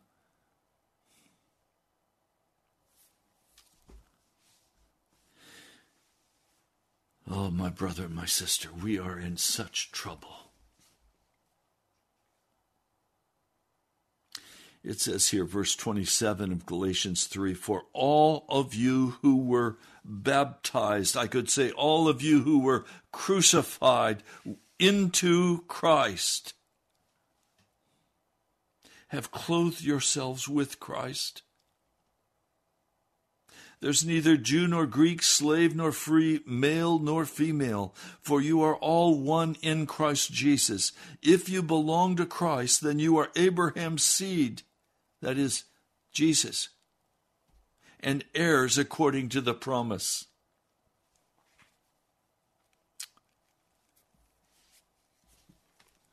Oh, 7.31 7.51
my 7.51 7.69
brother 7.69 8.05
and 8.05 8.15
my 8.15 8.25
sister, 8.25 8.71
we 8.73 8.99
are 8.99 9.19
in 9.19 9.37
such 9.37 9.93
trouble. 9.93 10.48
It 14.89 15.01
says 15.01 15.29
here, 15.29 15.45
verse 15.45 15.77
27 15.77 16.51
of 16.51 16.65
Galatians 16.65 17.27
3 17.27 17.53
For 17.53 17.85
all 17.93 18.47
of 18.49 18.75
you 18.75 19.17
who 19.21 19.37
were 19.37 19.77
baptized, 20.03 21.15
I 21.15 21.27
could 21.27 21.51
say, 21.51 21.71
all 21.73 22.09
of 22.09 22.23
you 22.23 22.41
who 22.41 22.61
were 22.61 22.87
crucified 23.13 24.23
into 24.79 25.65
Christ, 25.69 26.55
have 29.09 29.31
clothed 29.31 29.83
yourselves 29.83 30.49
with 30.49 30.81
Christ. 30.81 31.43
There's 33.81 34.07
neither 34.07 34.39
Jew 34.39 34.69
nor 34.69 34.87
Greek, 34.87 35.23
slave 35.23 35.77
nor 35.77 35.93
free, 35.93 36.41
male 36.47 36.99
nor 36.99 37.27
female, 37.27 37.95
for 38.23 38.41
you 38.41 38.63
are 38.63 38.77
all 38.77 39.19
one 39.19 39.57
in 39.61 39.87
Christ 39.87 40.33
Jesus. 40.33 40.93
If 41.23 41.51
you 41.51 41.63
belong 41.63 42.17
to 42.17 42.25
Christ, 42.25 42.81
then 42.81 42.99
you 42.99 43.19
are 43.19 43.31
Abraham's 43.37 44.03
seed, 44.03 44.63
that 45.21 45.39
is, 45.39 45.65
Jesus, 46.13 46.69
and 48.01 48.25
heirs 48.35 48.79
according 48.79 49.29
to 49.31 49.41
the 49.41 49.55
promise. 49.55 50.27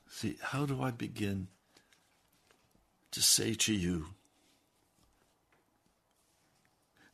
See, 0.10 0.38
how 0.42 0.66
do 0.66 0.82
I 0.82 0.92
begin 0.92 1.48
to 3.12 3.22
say 3.22 3.54
to 3.54 3.74
you, 3.74 4.08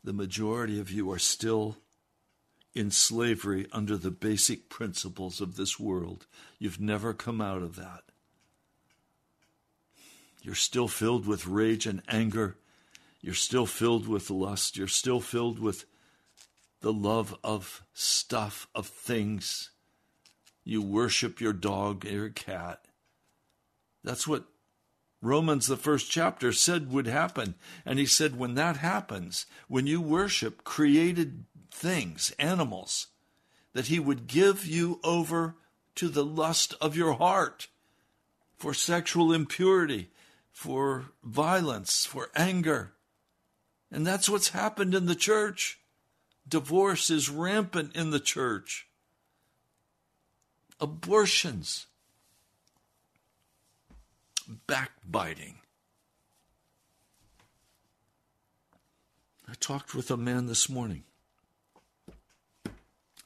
the 0.04 0.14
majority 0.14 0.80
of 0.80 0.92
you 0.92 1.12
are 1.12 1.20
still 1.20 1.78
in 2.74 2.90
slavery 2.90 3.68
under 3.72 3.98
the 3.98 4.12
basic 4.12 4.70
principles 4.70 5.42
of 5.42 5.58
this 5.58 5.80
world. 5.80 6.26
You've 6.58 6.80
never 6.80 7.14
come 7.14 7.42
out 7.42 7.62
of 7.62 7.76
that. 7.76 8.04
You're 10.42 10.56
still 10.56 10.88
filled 10.88 11.28
with 11.28 11.48
rage 11.48 11.86
and 11.86 12.02
anger. 12.08 12.58
You're 13.22 13.34
still 13.34 13.66
filled 13.66 14.08
with 14.08 14.30
lust. 14.30 14.78
You're 14.78 14.88
still 14.88 15.20
filled 15.20 15.60
with 15.60 15.86
the 16.82 16.92
love 16.92 17.36
of 17.44 17.84
stuff, 17.94 18.68
of 18.74 18.88
things. 18.88 19.70
You 20.64 20.82
worship 20.82 21.40
your 21.40 21.54
dog 21.54 22.06
or 22.06 22.10
your 22.10 22.30
cat. 22.30 22.86
That's 24.04 24.28
what 24.28 24.46
Romans, 25.22 25.68
the 25.68 25.78
first 25.78 26.10
chapter, 26.10 26.52
said 26.52 26.92
would 26.92 27.06
happen. 27.06 27.54
And 27.86 28.00
he 28.00 28.08
said, 28.08 28.38
when 28.38 28.56
that 28.56 28.78
happens, 28.78 29.46
when 29.68 29.86
you 29.86 30.02
worship 30.02 30.64
created 30.64 31.46
things, 31.70 32.34
animals, 32.40 33.08
that 33.74 33.88
he 33.88 34.00
would 34.00 34.26
give 34.26 34.66
you 34.66 35.00
over 35.04 35.56
to 35.96 36.10
the 36.10 36.26
lust 36.26 36.74
of 36.82 36.96
your 36.96 37.14
heart 37.14 37.68
for 38.58 38.74
sexual 38.74 39.32
impurity, 39.32 40.10
for 40.52 41.06
violence, 41.24 42.06
for 42.06 42.30
anger. 42.36 42.94
And 43.92 44.06
that's 44.06 44.30
what's 44.30 44.50
happened 44.50 44.94
in 44.94 45.06
the 45.06 45.16
church. 45.16 45.80
Divorce 46.48 47.10
is 47.10 47.30
rampant 47.30 47.96
in 47.96 48.12
the 48.12 48.20
church. 48.20 48.88
Abortions 50.80 51.88
backbiting. 54.68 55.56
I 59.48 59.54
talked 59.60 59.94
with 59.94 60.10
a 60.10 60.18
man 60.18 60.48
this 60.48 60.70
morning. 60.70 61.04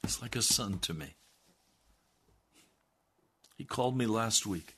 It's 0.02 0.20
like 0.20 0.36
a 0.36 0.42
son 0.42 0.78
to 0.80 0.94
me. 0.94 1.14
He 3.56 3.64
called 3.64 3.96
me 3.96 4.06
last 4.06 4.46
week 4.46 4.75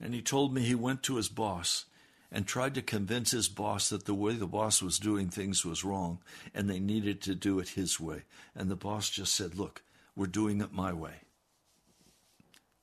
and 0.00 0.14
he 0.14 0.22
told 0.22 0.52
me 0.52 0.62
he 0.62 0.74
went 0.74 1.02
to 1.04 1.16
his 1.16 1.28
boss 1.28 1.86
and 2.30 2.46
tried 2.46 2.74
to 2.74 2.82
convince 2.82 3.30
his 3.30 3.48
boss 3.48 3.88
that 3.88 4.04
the 4.04 4.14
way 4.14 4.34
the 4.34 4.46
boss 4.46 4.82
was 4.82 4.98
doing 4.98 5.28
things 5.28 5.64
was 5.64 5.84
wrong 5.84 6.18
and 6.54 6.68
they 6.68 6.80
needed 6.80 7.22
to 7.22 7.34
do 7.34 7.58
it 7.60 7.70
his 7.70 7.98
way. 8.00 8.22
And 8.54 8.70
the 8.70 8.76
boss 8.76 9.08
just 9.08 9.34
said, 9.34 9.54
Look, 9.54 9.82
we're 10.14 10.26
doing 10.26 10.60
it 10.60 10.72
my 10.72 10.92
way. 10.92 11.14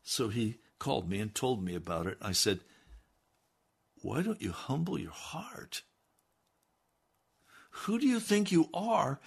So 0.01 0.29
he 0.29 0.59
called 0.79 1.09
me 1.09 1.19
and 1.19 1.33
told 1.33 1.63
me 1.63 1.75
about 1.75 2.07
it. 2.07 2.17
I 2.21 2.31
said, 2.31 2.61
Why 4.01 4.21
don't 4.21 4.41
you 4.41 4.51
humble 4.51 4.97
your 4.97 5.11
heart? 5.11 5.83
Who 7.69 7.99
do 7.99 8.07
you 8.07 8.19
think 8.19 8.51
you 8.51 8.69
are 8.73 9.19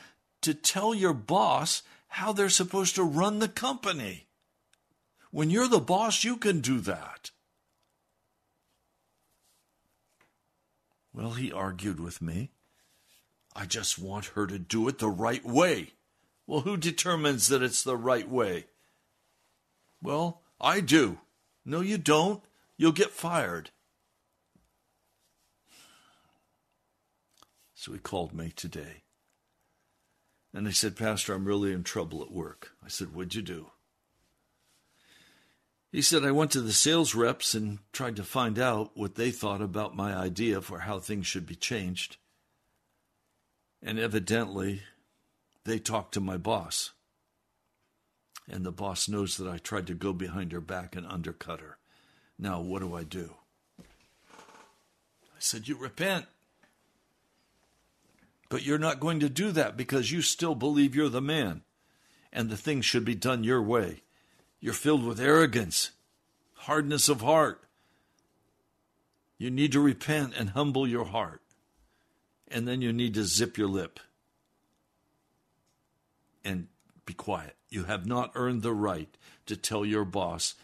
to 0.43 0.55
tell 0.55 0.95
your 0.95 1.14
boss 1.14 1.82
how 2.09 2.32
they're 2.32 2.49
supposed 2.49 2.95
to 2.95 3.03
run 3.03 3.39
the 3.39 3.49
company? 3.49 4.26
When 5.30 5.51
you're 5.51 5.68
the 5.68 5.80
boss, 5.80 6.24
you 6.24 6.37
can 6.37 6.61
do 6.61 6.80
that. 6.80 7.30
Well, 11.16 11.30
he 11.30 11.50
argued 11.50 11.98
with 11.98 12.20
me. 12.20 12.50
I 13.54 13.64
just 13.64 13.98
want 13.98 14.26
her 14.36 14.46
to 14.46 14.58
do 14.58 14.86
it 14.86 14.98
the 14.98 15.08
right 15.08 15.44
way. 15.44 15.94
Well, 16.46 16.60
who 16.60 16.76
determines 16.76 17.48
that 17.48 17.62
it's 17.62 17.82
the 17.82 17.96
right 17.96 18.28
way? 18.28 18.66
Well, 20.02 20.42
I 20.60 20.80
do. 20.80 21.18
No, 21.64 21.80
you 21.80 21.96
don't. 21.96 22.42
You'll 22.76 22.92
get 22.92 23.10
fired. 23.10 23.70
So 27.74 27.94
he 27.94 27.98
called 27.98 28.34
me 28.34 28.52
today. 28.54 29.02
And 30.52 30.66
he 30.66 30.72
said, 30.72 30.96
Pastor, 30.96 31.32
I'm 31.32 31.46
really 31.46 31.72
in 31.72 31.82
trouble 31.82 32.22
at 32.22 32.30
work. 32.30 32.72
I 32.84 32.88
said, 32.88 33.14
What'd 33.14 33.34
you 33.34 33.42
do? 33.42 33.70
He 35.93 36.03
said, 36.03 36.24
I 36.24 36.30
went 36.30 36.51
to 36.53 36.61
the 36.61 36.72
sales 36.72 37.14
reps 37.14 37.55
and 37.55 37.78
tried 37.93 38.16
to 38.16 38.24
find 38.24 38.59
out 38.59 38.91
what 38.95 39.14
they 39.14 39.30
thought 39.30 39.62
about 39.62 39.97
my 39.97 40.14
idea 40.14 40.61
for 40.61 40.80
how 40.80 40.99
things 40.99 41.26
should 41.26 41.47
be 41.47 41.55
changed. 41.55 42.16
And 43.82 43.99
evidently, 43.99 44.82
they 45.64 45.78
talked 45.78 46.14
to 46.14 46.20
my 46.20 46.37
boss 46.37 46.93
and 48.49 48.64
the 48.64 48.72
boss 48.72 49.09
knows 49.09 49.37
that 49.37 49.49
I 49.49 49.59
tried 49.59 49.87
to 49.89 49.95
go 49.95 50.12
behind 50.12 50.53
her 50.53 50.61
back 50.61 50.95
and 50.95 51.07
undercut 51.07 51.61
her. 51.61 51.78
Now, 52.39 52.61
what 52.61 52.80
do 52.80 52.95
I 52.95 53.03
do? 53.03 53.34
I 53.78 55.39
said, 55.39 55.66
You 55.66 55.76
repent. 55.76 56.26
But 58.49 58.64
you're 58.64 58.78
not 58.78 59.01
going 59.01 59.18
to 59.20 59.28
do 59.28 59.51
that 59.53 59.76
because 59.76 60.12
you 60.12 60.22
still 60.22 60.55
believe 60.55 60.95
you're 60.95 61.09
the 61.09 61.20
man 61.20 61.62
and 62.32 62.49
the 62.49 62.57
things 62.57 62.84
should 62.84 63.05
be 63.05 63.16
done 63.16 63.43
your 63.43 63.61
way. 63.61 64.03
You're 64.61 64.72
filled 64.72 65.04
with 65.04 65.20
arrogance, 65.20 65.90
hardness 66.54 67.09
of 67.09 67.20
heart. 67.20 67.62
You 69.38 69.50
need 69.50 69.72
to 69.72 69.80
repent 69.80 70.34
and 70.36 70.50
humble 70.50 70.88
your 70.88 71.04
heart. 71.04 71.42
And 72.48 72.66
then 72.66 72.80
you 72.80 72.92
need 72.92 73.14
to 73.14 73.24
zip 73.24 73.59
your 73.59 73.68
lip 73.68 74.00
and 76.44 76.68
be 77.04 77.12
quiet. 77.12 77.57
You 77.68 77.84
have 77.84 78.07
not 78.07 78.32
earned 78.34 78.62
the 78.62 78.72
right 78.72 79.09
to 79.46 79.57
tell 79.57 79.84
your 79.84 80.04
boss 80.04 80.54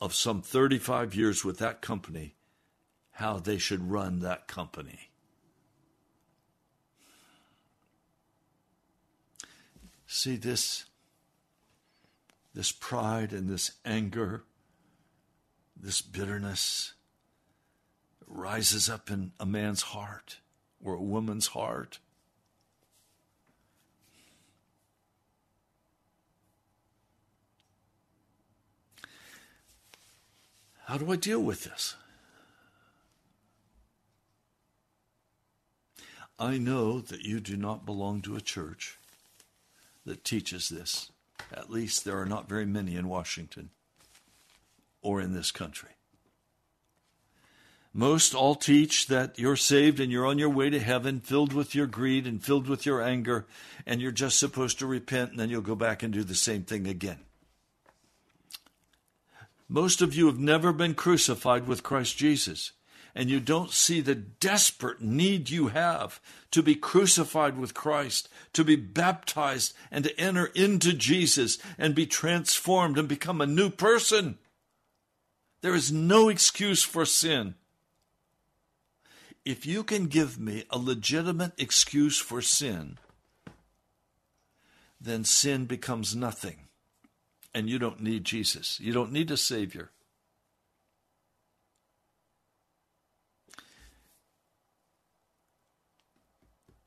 of 0.00 0.14
some 0.14 0.42
35 0.42 1.14
years 1.14 1.44
with 1.44 1.58
that 1.58 1.80
company 1.80 2.34
how 3.12 3.38
they 3.38 3.58
should 3.58 3.90
run 3.90 4.20
that 4.20 4.46
company. 4.46 5.10
See 10.06 10.36
this 10.36 10.84
this 12.56 12.72
pride 12.72 13.34
and 13.34 13.50
this 13.50 13.72
anger, 13.84 14.42
this 15.78 16.00
bitterness 16.00 16.94
rises 18.26 18.88
up 18.88 19.10
in 19.10 19.30
a 19.38 19.44
man's 19.44 19.82
heart 19.82 20.38
or 20.82 20.94
a 20.94 21.02
woman's 21.02 21.48
heart. 21.48 21.98
How 30.86 30.96
do 30.96 31.12
I 31.12 31.16
deal 31.16 31.42
with 31.42 31.64
this? 31.64 31.94
I 36.38 36.56
know 36.56 37.00
that 37.00 37.20
you 37.20 37.38
do 37.40 37.58
not 37.58 37.84
belong 37.84 38.22
to 38.22 38.34
a 38.34 38.40
church 38.40 38.96
that 40.06 40.24
teaches 40.24 40.70
this. 40.70 41.10
At 41.52 41.70
least 41.70 42.04
there 42.04 42.20
are 42.20 42.26
not 42.26 42.48
very 42.48 42.66
many 42.66 42.96
in 42.96 43.08
Washington 43.08 43.70
or 45.02 45.20
in 45.20 45.32
this 45.32 45.50
country. 45.50 45.90
Most 47.92 48.34
all 48.34 48.54
teach 48.54 49.06
that 49.06 49.38
you're 49.38 49.56
saved 49.56 50.00
and 50.00 50.12
you're 50.12 50.26
on 50.26 50.38
your 50.38 50.50
way 50.50 50.68
to 50.68 50.78
heaven, 50.78 51.20
filled 51.20 51.54
with 51.54 51.74
your 51.74 51.86
greed 51.86 52.26
and 52.26 52.44
filled 52.44 52.68
with 52.68 52.84
your 52.84 53.00
anger, 53.00 53.46
and 53.86 54.02
you're 54.02 54.12
just 54.12 54.38
supposed 54.38 54.78
to 54.80 54.86
repent 54.86 55.30
and 55.30 55.40
then 55.40 55.48
you'll 55.48 55.62
go 55.62 55.74
back 55.74 56.02
and 56.02 56.12
do 56.12 56.22
the 56.22 56.34
same 56.34 56.62
thing 56.62 56.86
again. 56.86 57.20
Most 59.68 60.02
of 60.02 60.14
you 60.14 60.26
have 60.26 60.38
never 60.38 60.72
been 60.72 60.94
crucified 60.94 61.66
with 61.66 61.82
Christ 61.82 62.18
Jesus, 62.18 62.72
and 63.16 63.30
you 63.30 63.40
don't 63.40 63.70
see 63.70 64.02
the 64.02 64.14
desperate 64.14 65.00
need 65.00 65.48
you 65.48 65.68
have 65.68 66.20
to 66.50 66.62
be 66.62 66.74
crucified 66.74 67.56
with 67.56 67.72
Christ, 67.72 68.28
to 68.52 68.62
be 68.62 68.76
baptized, 68.76 69.72
and 69.90 70.04
to 70.04 70.20
enter 70.20 70.50
into 70.54 70.92
Jesus 70.92 71.56
and 71.78 71.94
be 71.94 72.04
transformed 72.04 72.98
and 72.98 73.08
become 73.08 73.40
a 73.40 73.46
new 73.46 73.70
person. 73.70 74.36
There 75.62 75.74
is 75.74 75.90
no 75.90 76.28
excuse 76.28 76.82
for 76.82 77.06
sin. 77.06 77.54
If 79.46 79.64
you 79.64 79.82
can 79.82 80.08
give 80.08 80.38
me 80.38 80.64
a 80.68 80.78
legitimate 80.78 81.52
excuse 81.56 82.18
for 82.18 82.42
sin, 82.42 82.98
then 85.00 85.24
sin 85.24 85.64
becomes 85.64 86.14
nothing 86.14 86.66
and 87.54 87.70
you 87.70 87.78
don't 87.78 88.02
need 88.02 88.24
Jesus. 88.24 88.78
You 88.78 88.92
don't 88.92 89.12
need 89.12 89.30
a 89.30 89.38
Savior. 89.38 89.90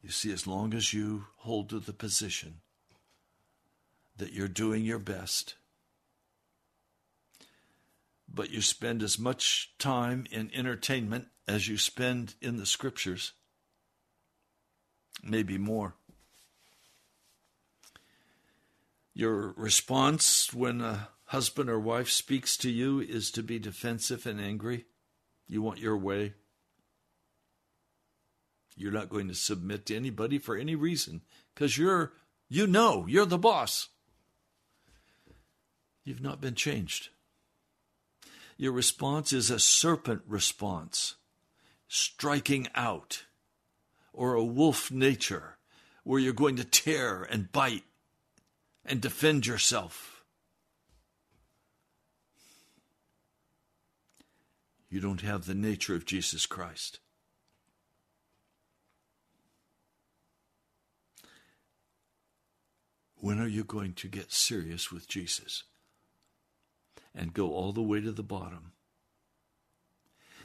You 0.09 0.13
see, 0.13 0.33
as 0.33 0.47
long 0.47 0.73
as 0.73 0.91
you 0.91 1.27
hold 1.35 1.69
to 1.69 1.77
the 1.77 1.93
position 1.93 2.61
that 4.17 4.33
you're 4.33 4.47
doing 4.47 4.83
your 4.83 4.97
best, 4.97 5.53
but 8.27 8.49
you 8.49 8.59
spend 8.63 9.03
as 9.03 9.19
much 9.19 9.71
time 9.77 10.25
in 10.31 10.49
entertainment 10.51 11.27
as 11.47 11.67
you 11.67 11.77
spend 11.77 12.33
in 12.41 12.57
the 12.57 12.65
scriptures, 12.65 13.33
maybe 15.21 15.59
more. 15.59 15.93
Your 19.13 19.53
response 19.55 20.51
when 20.51 20.81
a 20.81 21.09
husband 21.25 21.69
or 21.69 21.79
wife 21.79 22.09
speaks 22.09 22.57
to 22.57 22.71
you 22.71 22.99
is 22.99 23.29
to 23.29 23.43
be 23.43 23.59
defensive 23.59 24.25
and 24.25 24.41
angry. 24.41 24.85
You 25.47 25.61
want 25.61 25.77
your 25.77 25.97
way. 25.97 26.33
You're 28.79 28.93
not 28.93 29.09
going 29.09 29.27
to 29.27 29.35
submit 29.35 29.87
to 29.87 29.95
anybody 29.97 30.39
for 30.39 30.55
any 30.55 30.73
reason 30.73 31.21
because 31.53 31.77
you're, 31.77 32.13
you 32.47 32.65
know, 32.65 33.05
you're 33.09 33.25
the 33.25 33.37
boss. 33.37 33.89
You've 36.05 36.21
not 36.21 36.39
been 36.39 36.55
changed. 36.55 37.09
Your 38.55 38.71
response 38.71 39.33
is 39.33 39.51
a 39.51 39.59
serpent 39.59 40.21
response, 40.25 41.15
striking 41.89 42.69
out, 42.73 43.25
or 44.13 44.35
a 44.35 44.45
wolf 44.45 44.89
nature, 44.89 45.57
where 46.05 46.21
you're 46.21 46.31
going 46.31 46.55
to 46.55 46.63
tear 46.63 47.23
and 47.23 47.51
bite 47.51 47.83
and 48.85 49.01
defend 49.01 49.45
yourself. 49.45 50.23
You 54.89 55.01
don't 55.01 55.21
have 55.21 55.47
the 55.47 55.53
nature 55.53 55.95
of 55.95 56.05
Jesus 56.05 56.45
Christ. 56.45 57.01
When 63.21 63.39
are 63.41 63.47
you 63.47 63.65
going 63.65 63.93
to 63.95 64.07
get 64.07 64.31
serious 64.31 64.93
with 64.93 65.09
Jesus 65.09 65.63
and 67.13 67.33
go 67.33 67.53
all 67.53 67.73
the 67.73 67.81
way 67.81 67.99
to 67.99 68.13
the 68.13 68.23
bottom 68.23 68.71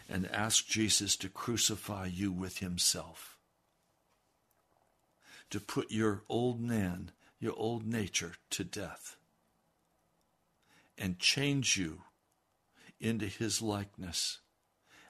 and 0.08 0.28
ask 0.30 0.66
Jesus 0.66 1.16
to 1.18 1.28
crucify 1.28 2.06
you 2.06 2.32
with 2.32 2.58
himself? 2.58 3.38
To 5.50 5.60
put 5.60 5.92
your 5.92 6.24
old 6.28 6.60
man, 6.60 7.12
your 7.38 7.54
old 7.56 7.86
nature 7.86 8.32
to 8.50 8.64
death 8.64 9.16
and 10.98 11.20
change 11.20 11.76
you 11.76 12.02
into 13.00 13.26
his 13.26 13.62
likeness 13.62 14.40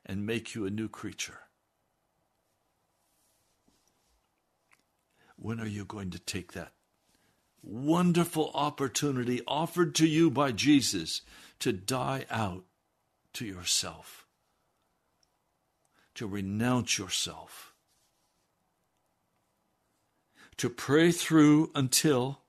and 0.04 0.26
make 0.26 0.54
you 0.54 0.66
a 0.66 0.70
new 0.70 0.88
creature. 0.88 1.40
When 5.36 5.60
are 5.60 5.66
you 5.66 5.86
going 5.86 6.10
to 6.10 6.18
take 6.18 6.52
that 6.52 6.72
wonderful 7.64 8.50
opportunity 8.54 9.40
offered 9.46 9.94
to 9.96 10.06
you 10.06 10.30
by 10.30 10.52
Jesus 10.52 11.22
to 11.60 11.72
die 11.72 12.26
out 12.30 12.64
to 13.32 13.46
yourself, 13.46 14.26
to 16.14 16.26
renounce 16.26 16.98
yourself, 16.98 17.72
to 20.56 20.68
pray 20.68 21.10
through 21.10 21.70
until 21.74 22.40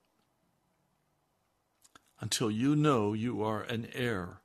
until 2.21 2.49
you 2.49 2.75
know 2.75 3.13
you 3.13 3.43
are 3.43 3.61
an 3.63 3.87
heir 3.93 4.39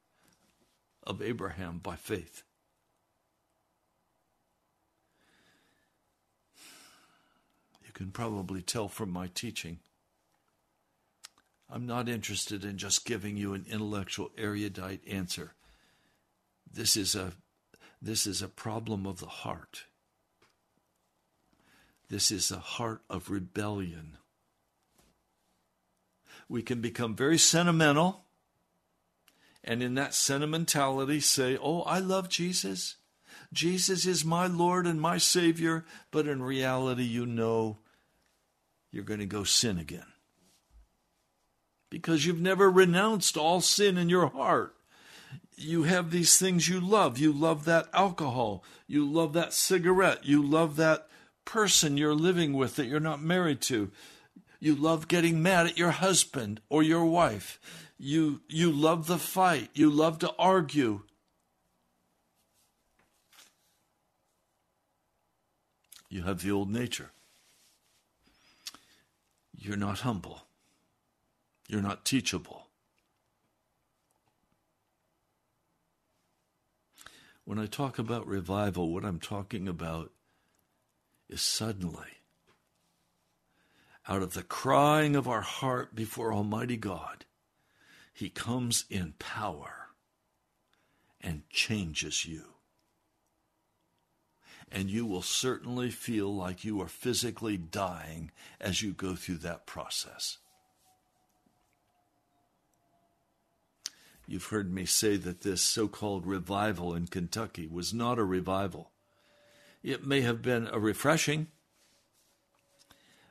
of 1.06 1.22
Abraham 1.22 1.78
by 1.78 1.96
faith. 1.96 2.42
You 7.84 7.92
can 7.92 8.10
probably 8.10 8.60
tell 8.60 8.88
from 8.88 9.10
my 9.10 9.28
teaching 9.28 9.78
I'm 11.72 11.86
not 11.86 12.08
interested 12.08 12.64
in 12.64 12.78
just 12.78 13.04
giving 13.04 13.36
you 13.36 13.54
an 13.54 13.64
intellectual 13.70 14.32
erudite 14.36 15.02
answer. 15.08 15.54
This 16.70 16.96
is 16.96 17.14
a 17.14 17.32
this 18.02 18.26
is 18.26 18.42
a 18.42 18.48
problem 18.48 19.06
of 19.06 19.20
the 19.20 19.26
heart. 19.26 19.84
This 22.08 22.32
is 22.32 22.50
a 22.50 22.58
heart 22.58 23.02
of 23.08 23.30
rebellion. 23.30 24.16
We 26.48 26.62
can 26.62 26.80
become 26.80 27.14
very 27.14 27.38
sentimental 27.38 28.24
and 29.62 29.82
in 29.82 29.94
that 29.94 30.14
sentimentality 30.14 31.20
say, 31.20 31.56
"Oh, 31.56 31.82
I 31.82 32.00
love 32.00 32.28
Jesus. 32.28 32.96
Jesus 33.52 34.06
is 34.06 34.24
my 34.24 34.46
Lord 34.46 34.86
and 34.86 35.00
my 35.00 35.18
Savior," 35.18 35.84
but 36.10 36.26
in 36.26 36.42
reality 36.42 37.04
you 37.04 37.26
know 37.26 37.78
you're 38.90 39.04
going 39.04 39.20
to 39.20 39.26
go 39.26 39.44
sin 39.44 39.78
again 39.78 40.09
because 41.90 42.24
you've 42.24 42.40
never 42.40 42.70
renounced 42.70 43.36
all 43.36 43.60
sin 43.60 43.98
in 43.98 44.08
your 44.08 44.28
heart. 44.28 44.74
You 45.56 45.82
have 45.82 46.10
these 46.10 46.38
things 46.38 46.68
you 46.68 46.80
love. 46.80 47.18
You 47.18 47.32
love 47.32 47.64
that 47.66 47.88
alcohol. 47.92 48.64
You 48.86 49.04
love 49.04 49.34
that 49.34 49.52
cigarette. 49.52 50.24
You 50.24 50.42
love 50.42 50.76
that 50.76 51.08
person 51.44 51.96
you're 51.96 52.14
living 52.14 52.54
with 52.54 52.76
that 52.76 52.86
you're 52.86 53.00
not 53.00 53.20
married 53.20 53.60
to. 53.62 53.90
You 54.60 54.74
love 54.74 55.08
getting 55.08 55.42
mad 55.42 55.66
at 55.66 55.78
your 55.78 55.90
husband 55.90 56.60
or 56.68 56.82
your 56.82 57.04
wife. 57.04 57.58
You, 57.98 58.40
you 58.48 58.70
love 58.70 59.06
the 59.06 59.18
fight. 59.18 59.70
You 59.74 59.90
love 59.90 60.18
to 60.20 60.32
argue. 60.38 61.02
You 66.08 66.22
have 66.22 66.42
the 66.42 66.50
old 66.50 66.70
nature. 66.70 67.10
You're 69.56 69.76
not 69.76 70.00
humble. 70.00 70.42
You're 71.70 71.80
not 71.80 72.04
teachable. 72.04 72.66
When 77.44 77.60
I 77.60 77.66
talk 77.66 77.96
about 77.96 78.26
revival, 78.26 78.92
what 78.92 79.04
I'm 79.04 79.20
talking 79.20 79.68
about 79.68 80.10
is 81.28 81.40
suddenly, 81.40 82.08
out 84.08 84.20
of 84.20 84.34
the 84.34 84.42
crying 84.42 85.14
of 85.14 85.28
our 85.28 85.42
heart 85.42 85.94
before 85.94 86.34
Almighty 86.34 86.76
God, 86.76 87.24
He 88.12 88.30
comes 88.30 88.84
in 88.90 89.14
power 89.20 89.90
and 91.20 91.48
changes 91.50 92.26
you. 92.26 92.46
And 94.72 94.90
you 94.90 95.06
will 95.06 95.22
certainly 95.22 95.92
feel 95.92 96.34
like 96.34 96.64
you 96.64 96.82
are 96.82 96.88
physically 96.88 97.56
dying 97.56 98.32
as 98.60 98.82
you 98.82 98.92
go 98.92 99.14
through 99.14 99.38
that 99.38 99.66
process. 99.66 100.38
You've 104.30 104.46
heard 104.46 104.72
me 104.72 104.86
say 104.86 105.16
that 105.16 105.40
this 105.40 105.60
so 105.60 105.88
called 105.88 106.24
revival 106.24 106.94
in 106.94 107.08
Kentucky 107.08 107.66
was 107.66 107.92
not 107.92 108.16
a 108.16 108.22
revival. 108.22 108.92
It 109.82 110.06
may 110.06 110.20
have 110.20 110.40
been 110.40 110.68
a 110.68 110.78
refreshing, 110.78 111.48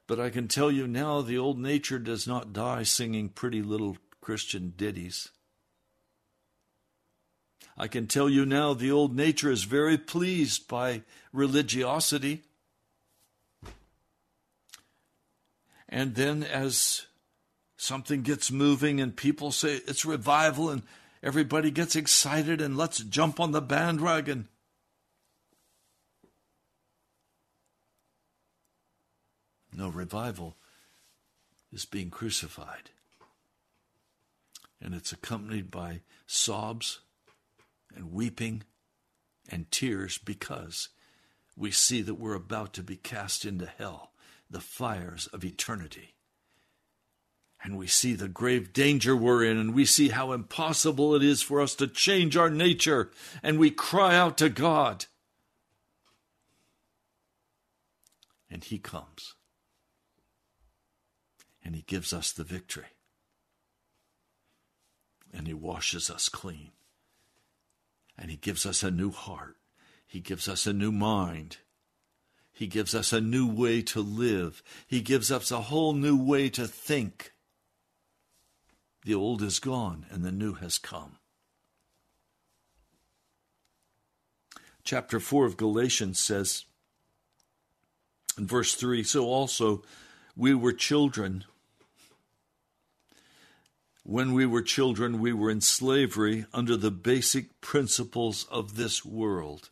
but 0.07 0.19
I 0.19 0.29
can 0.29 0.49
tell 0.49 0.69
you 0.69 0.87
now 0.87 1.21
the 1.21 1.37
old 1.37 1.57
nature 1.57 1.99
does 1.99 2.27
not 2.27 2.51
die 2.51 2.83
singing 2.83 3.29
pretty 3.29 3.61
little 3.61 3.95
Christian 4.19 4.73
ditties. 4.75 5.29
I 7.77 7.87
can 7.87 8.05
tell 8.05 8.29
you 8.29 8.45
now 8.45 8.73
the 8.73 8.91
old 8.91 9.15
nature 9.15 9.49
is 9.49 9.63
very 9.63 9.97
pleased 9.97 10.67
by 10.67 11.03
religiosity. 11.31 12.43
And 15.87 16.15
then, 16.15 16.43
as 16.43 17.05
something 17.79 18.21
gets 18.23 18.51
moving 18.51 18.99
and 18.99 19.15
people 19.15 19.51
say 19.51 19.75
it's 19.87 20.03
revival 20.03 20.69
and 20.69 20.83
everybody 21.23 21.71
gets 21.71 21.95
excited 21.95 22.59
and 22.59 22.77
let's 22.77 22.99
jump 22.99 23.39
on 23.39 23.51
the 23.51 23.61
bandwagon. 23.61 24.49
No, 29.73 29.87
revival 29.87 30.57
is 31.71 31.85
being 31.85 32.09
crucified. 32.09 32.89
And 34.81 34.93
it's 34.93 35.13
accompanied 35.13 35.71
by 35.71 36.01
sobs 36.27 36.99
and 37.95 38.11
weeping 38.11 38.63
and 39.47 39.71
tears 39.71 40.17
because 40.17 40.89
we 41.55 41.71
see 41.71 42.01
that 42.01 42.15
we're 42.15 42.35
about 42.35 42.73
to 42.73 42.83
be 42.83 42.97
cast 42.97 43.45
into 43.45 43.67
hell, 43.67 44.11
the 44.49 44.59
fires 44.59 45.27
of 45.27 45.45
eternity 45.45 46.15
and 47.61 47.77
we 47.77 47.87
see 47.87 48.13
the 48.13 48.29
grave 48.29 48.71
danger 48.71 49.15
we're 49.15 49.43
in, 49.43 49.57
and 49.57 49.73
we 49.73 49.85
see 49.85 50.09
how 50.09 50.31
impossible 50.31 51.13
it 51.13 51.23
is 51.23 51.41
for 51.41 51.59
us 51.59 51.75
to 51.75 51.87
change 51.87 52.37
our 52.37 52.49
nature, 52.49 53.11
and 53.43 53.59
we 53.59 53.69
cry 53.69 54.15
out 54.15 54.37
to 54.37 54.49
God. 54.49 55.05
And 58.49 58.63
He 58.63 58.79
comes, 58.79 59.35
and 61.63 61.75
He 61.75 61.81
gives 61.81 62.13
us 62.13 62.31
the 62.31 62.45
victory, 62.45 62.87
and 65.33 65.45
He 65.45 65.53
washes 65.53 66.09
us 66.09 66.29
clean, 66.29 66.71
and 68.17 68.31
He 68.31 68.37
gives 68.37 68.65
us 68.65 68.83
a 68.83 68.91
new 68.91 69.11
heart, 69.11 69.57
He 70.07 70.21
gives 70.21 70.47
us 70.47 70.65
a 70.65 70.73
new 70.73 70.91
mind. 70.91 71.57
He 72.51 72.67
gives 72.67 72.93
us 72.93 73.13
a 73.13 73.21
new 73.21 73.47
way 73.47 73.81
to 73.83 74.01
live. 74.01 74.61
He 74.85 74.99
gives 74.99 75.31
us 75.31 75.49
a 75.49 75.61
whole 75.61 75.93
new 75.93 76.21
way 76.21 76.49
to 76.49 76.67
think. 76.67 77.31
The 79.09 79.15
old 79.15 79.41
is 79.41 79.57
gone 79.57 80.05
and 80.11 80.23
the 80.23 80.31
new 80.31 80.53
has 80.53 80.77
come. 80.77 81.17
Chapter 84.83 85.19
4 85.19 85.47
of 85.47 85.57
Galatians 85.57 86.19
says, 86.19 86.65
in 88.37 88.45
verse 88.45 88.75
3 88.75 89.01
So 89.03 89.25
also 89.25 89.81
we 90.35 90.53
were 90.53 90.73
children. 90.73 91.43
When 94.03 94.33
we 94.33 94.45
were 94.45 94.61
children, 94.61 95.17
we 95.17 95.33
were 95.33 95.49
in 95.49 95.61
slavery 95.61 96.45
under 96.53 96.77
the 96.77 96.91
basic 96.91 97.61
principles 97.61 98.45
of 98.51 98.75
this 98.75 99.03
world. 99.03 99.71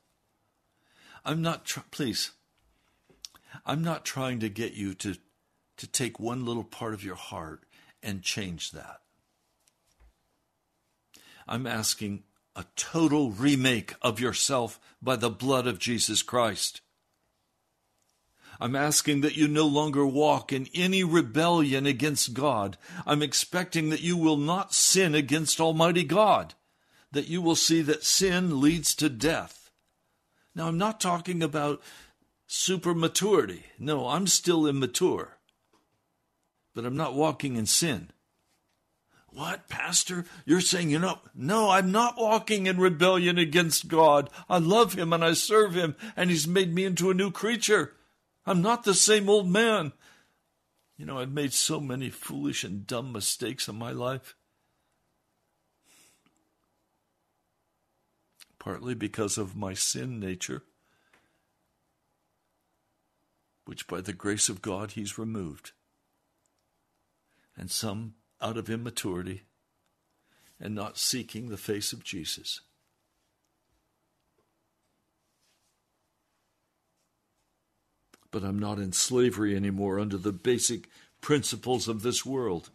I'm 1.24 1.44
not, 1.44 1.64
tr- 1.64 1.82
please, 1.92 2.32
I'm 3.68 3.84
not 3.84 4.04
trying 4.04 4.40
to 4.40 4.50
get 4.50 4.74
you 4.74 4.96
to, 4.96 5.16
to 5.78 5.86
take 5.86 6.20
one 6.20 6.44
little 6.44 6.64
part 6.64 6.96
of 6.96 7.04
your 7.04 7.14
heart 7.14 7.66
and 8.02 8.24
change 8.24 8.72
that. 8.72 9.02
I'm 11.48 11.66
asking 11.66 12.24
a 12.56 12.66
total 12.76 13.32
remake 13.32 13.94
of 14.02 14.20
yourself 14.20 14.80
by 15.02 15.16
the 15.16 15.30
blood 15.30 15.68
of 15.68 15.80
Jesus 15.80 16.22
Christ. 16.22 16.82
I'm 18.60 18.76
asking 18.76 19.22
that 19.22 19.38
you 19.38 19.48
no 19.48 19.68
longer 19.68 20.06
walk 20.06 20.52
in 20.52 20.68
any 20.74 21.04
rebellion 21.04 21.86
against 21.86 22.34
God. 22.34 22.78
I'm 23.06 23.22
expecting 23.22 23.90
that 23.90 24.02
you 24.02 24.18
will 24.18 24.38
not 24.38 24.74
sin 24.74 25.14
against 25.14 25.62
Almighty 25.62 26.04
God, 26.04 26.56
that 27.12 27.28
you 27.28 27.42
will 27.42 27.56
see 27.56 27.84
that 27.84 28.04
sin 28.04 28.60
leads 28.60 28.96
to 28.96 29.10
death. 29.10 29.70
Now, 30.56 30.68
I'm 30.68 30.78
not 30.80 31.00
talking 31.00 31.44
about 31.44 31.84
super 32.48 32.96
maturity. 32.96 33.64
No, 33.78 34.08
I'm 34.08 34.26
still 34.26 34.66
immature, 34.66 35.38
but 36.74 36.84
I'm 36.84 36.98
not 36.98 37.14
walking 37.14 37.56
in 37.58 37.68
sin. 37.68 38.10
What, 39.38 39.70
Pastor? 39.70 40.26
You're 40.48 40.62
saying, 40.62 40.90
you 40.90 40.98
know, 40.98 41.20
no, 41.36 41.70
I'm 41.70 41.92
not 41.92 42.18
walking 42.18 42.66
in 42.66 42.80
rebellion 42.80 43.38
against 43.38 43.88
God. 43.88 44.32
I 44.50 44.58
love 44.58 44.94
Him 44.94 45.14
and 45.14 45.24
I 45.24 45.34
serve 45.34 45.76
Him, 45.76 45.96
and 46.16 46.32
He's 46.32 46.48
made 46.48 46.74
me 46.74 46.86
into 46.86 47.12
a 47.12 47.14
new 47.14 47.30
creature. 47.30 47.94
I'm 48.48 48.64
not 48.64 48.84
the 48.84 48.96
same 48.96 49.30
old 49.30 49.48
man. 49.48 49.94
You 50.98 51.06
know, 51.06 51.20
I've 51.20 51.32
made 51.32 51.54
so 51.54 51.80
many 51.80 52.10
foolish 52.10 52.64
and 52.64 52.88
dumb 52.88 53.12
mistakes 53.12 53.68
in 53.68 53.76
my 53.76 53.92
life. 53.92 54.34
Partly 58.58 58.96
because 58.96 59.38
of 59.38 59.56
my 59.56 59.76
sin 59.76 60.20
nature, 60.20 60.64
which 63.66 63.86
by 63.86 64.02
the 64.02 64.14
grace 64.14 64.50
of 64.50 64.64
God 64.64 64.94
He's 64.94 65.20
removed. 65.20 65.74
And 67.56 67.70
some 67.70 68.16
out 68.42 68.58
of 68.58 68.70
immaturity 68.70 69.44
and 70.60 70.74
not 70.74 70.98
seeking 70.98 71.50
the 71.50 71.58
face 71.58 71.94
of 71.94 72.04
Jesus. 72.04 72.62
But 78.32 78.44
I'm 78.44 78.60
not 78.60 78.80
in 78.80 78.92
slavery 78.92 79.56
anymore 79.56 80.00
under 80.00 80.18
the 80.18 80.32
basic 80.32 80.90
principles 81.22 81.88
of 81.88 82.02
this 82.02 82.26
world. 82.26 82.70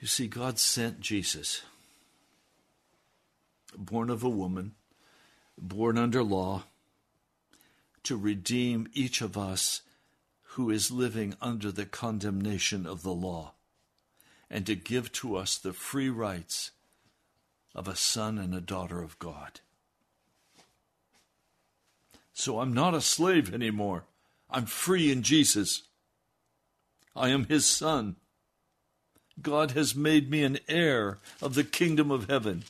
You 0.00 0.06
see, 0.06 0.28
God 0.28 0.58
sent 0.58 1.00
Jesus, 1.00 1.62
born 3.76 4.10
of 4.10 4.22
a 4.22 4.28
woman, 4.28 4.74
born 5.56 5.98
under 5.98 6.22
law 6.22 6.64
to 8.04 8.16
redeem 8.16 8.88
each 8.94 9.20
of 9.20 9.36
us 9.36 9.82
who 10.52 10.70
is 10.70 10.90
living 10.90 11.34
under 11.40 11.70
the 11.70 11.86
condemnation 11.86 12.86
of 12.86 13.02
the 13.02 13.12
law, 13.12 13.52
and 14.50 14.66
to 14.66 14.74
give 14.74 15.12
to 15.12 15.36
us 15.36 15.56
the 15.56 15.72
free 15.72 16.08
rights 16.08 16.70
of 17.74 17.86
a 17.86 17.96
son 17.96 18.38
and 18.38 18.54
a 18.54 18.60
daughter 18.60 19.02
of 19.02 19.18
God. 19.18 19.60
So 22.32 22.60
I'm 22.60 22.72
not 22.72 22.94
a 22.94 23.00
slave 23.00 23.52
anymore. 23.52 24.04
I'm 24.50 24.66
free 24.66 25.10
in 25.10 25.22
Jesus. 25.22 25.82
I 27.14 27.28
am 27.28 27.46
his 27.46 27.66
son. 27.66 28.16
God 29.40 29.72
has 29.72 29.94
made 29.94 30.30
me 30.30 30.44
an 30.44 30.58
heir 30.68 31.18
of 31.42 31.54
the 31.54 31.64
kingdom 31.64 32.10
of 32.10 32.28
heaven. 32.28 32.64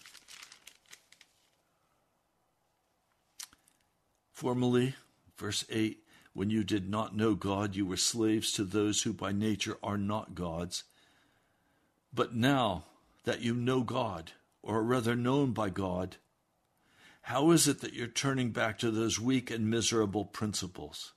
Formerly, 4.33 4.95
Verse 5.39 5.65
8 5.71 6.03
When 6.39 6.51
you 6.51 6.63
did 6.63 6.89
not 6.89 7.17
know 7.17 7.35
God, 7.35 7.75
you 7.75 7.85
were 7.85 7.97
slaves 7.97 8.53
to 8.53 8.63
those 8.63 9.03
who 9.03 9.13
by 9.13 9.33
nature 9.33 9.77
are 9.83 9.99
not 9.99 10.37
gods. 10.37 10.85
But 12.15 12.33
now 12.33 12.85
that 13.25 13.41
you 13.41 13.55
know 13.55 13.83
God, 13.83 14.31
or 14.63 14.85
rather 14.85 15.17
known 15.17 15.51
by 15.51 15.71
God, 15.71 16.19
how 17.23 17.51
is 17.51 17.67
it 17.67 17.81
that 17.81 17.93
you're 17.93 18.07
turning 18.07 18.53
back 18.53 18.79
to 18.79 18.93
those 18.93 19.19
weak 19.19 19.51
and 19.51 19.69
miserable 19.69 20.25
principles? 20.25 21.13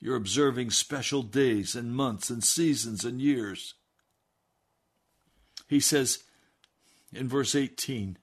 You're 0.00 0.16
observing 0.16 0.70
special 0.70 1.22
days 1.22 1.76
and 1.76 1.94
months 1.94 2.30
and 2.30 2.42
seasons 2.42 3.04
and 3.04 3.22
years. 3.22 3.74
He 5.68 5.78
says 5.78 6.24
in 7.12 7.28
verse 7.28 7.54
18, 7.54 8.18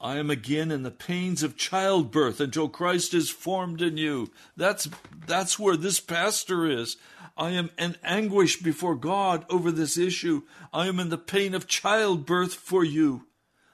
I 0.00 0.16
am 0.16 0.30
again 0.30 0.70
in 0.70 0.82
the 0.82 0.90
pains 0.90 1.42
of 1.42 1.58
childbirth 1.58 2.40
until 2.40 2.70
Christ 2.70 3.12
is 3.12 3.28
formed 3.28 3.82
in 3.82 3.98
you. 3.98 4.30
That's, 4.56 4.88
that's 5.26 5.58
where 5.58 5.76
this 5.76 6.00
pastor 6.00 6.66
is. 6.66 6.96
I 7.36 7.50
am 7.50 7.70
in 7.78 7.96
anguish 8.02 8.62
before 8.62 8.94
God 8.94 9.44
over 9.50 9.70
this 9.70 9.98
issue. 9.98 10.42
I 10.72 10.86
am 10.86 10.98
in 11.00 11.10
the 11.10 11.18
pain 11.18 11.54
of 11.54 11.66
childbirth 11.66 12.54
for 12.54 12.82
you 12.82 13.26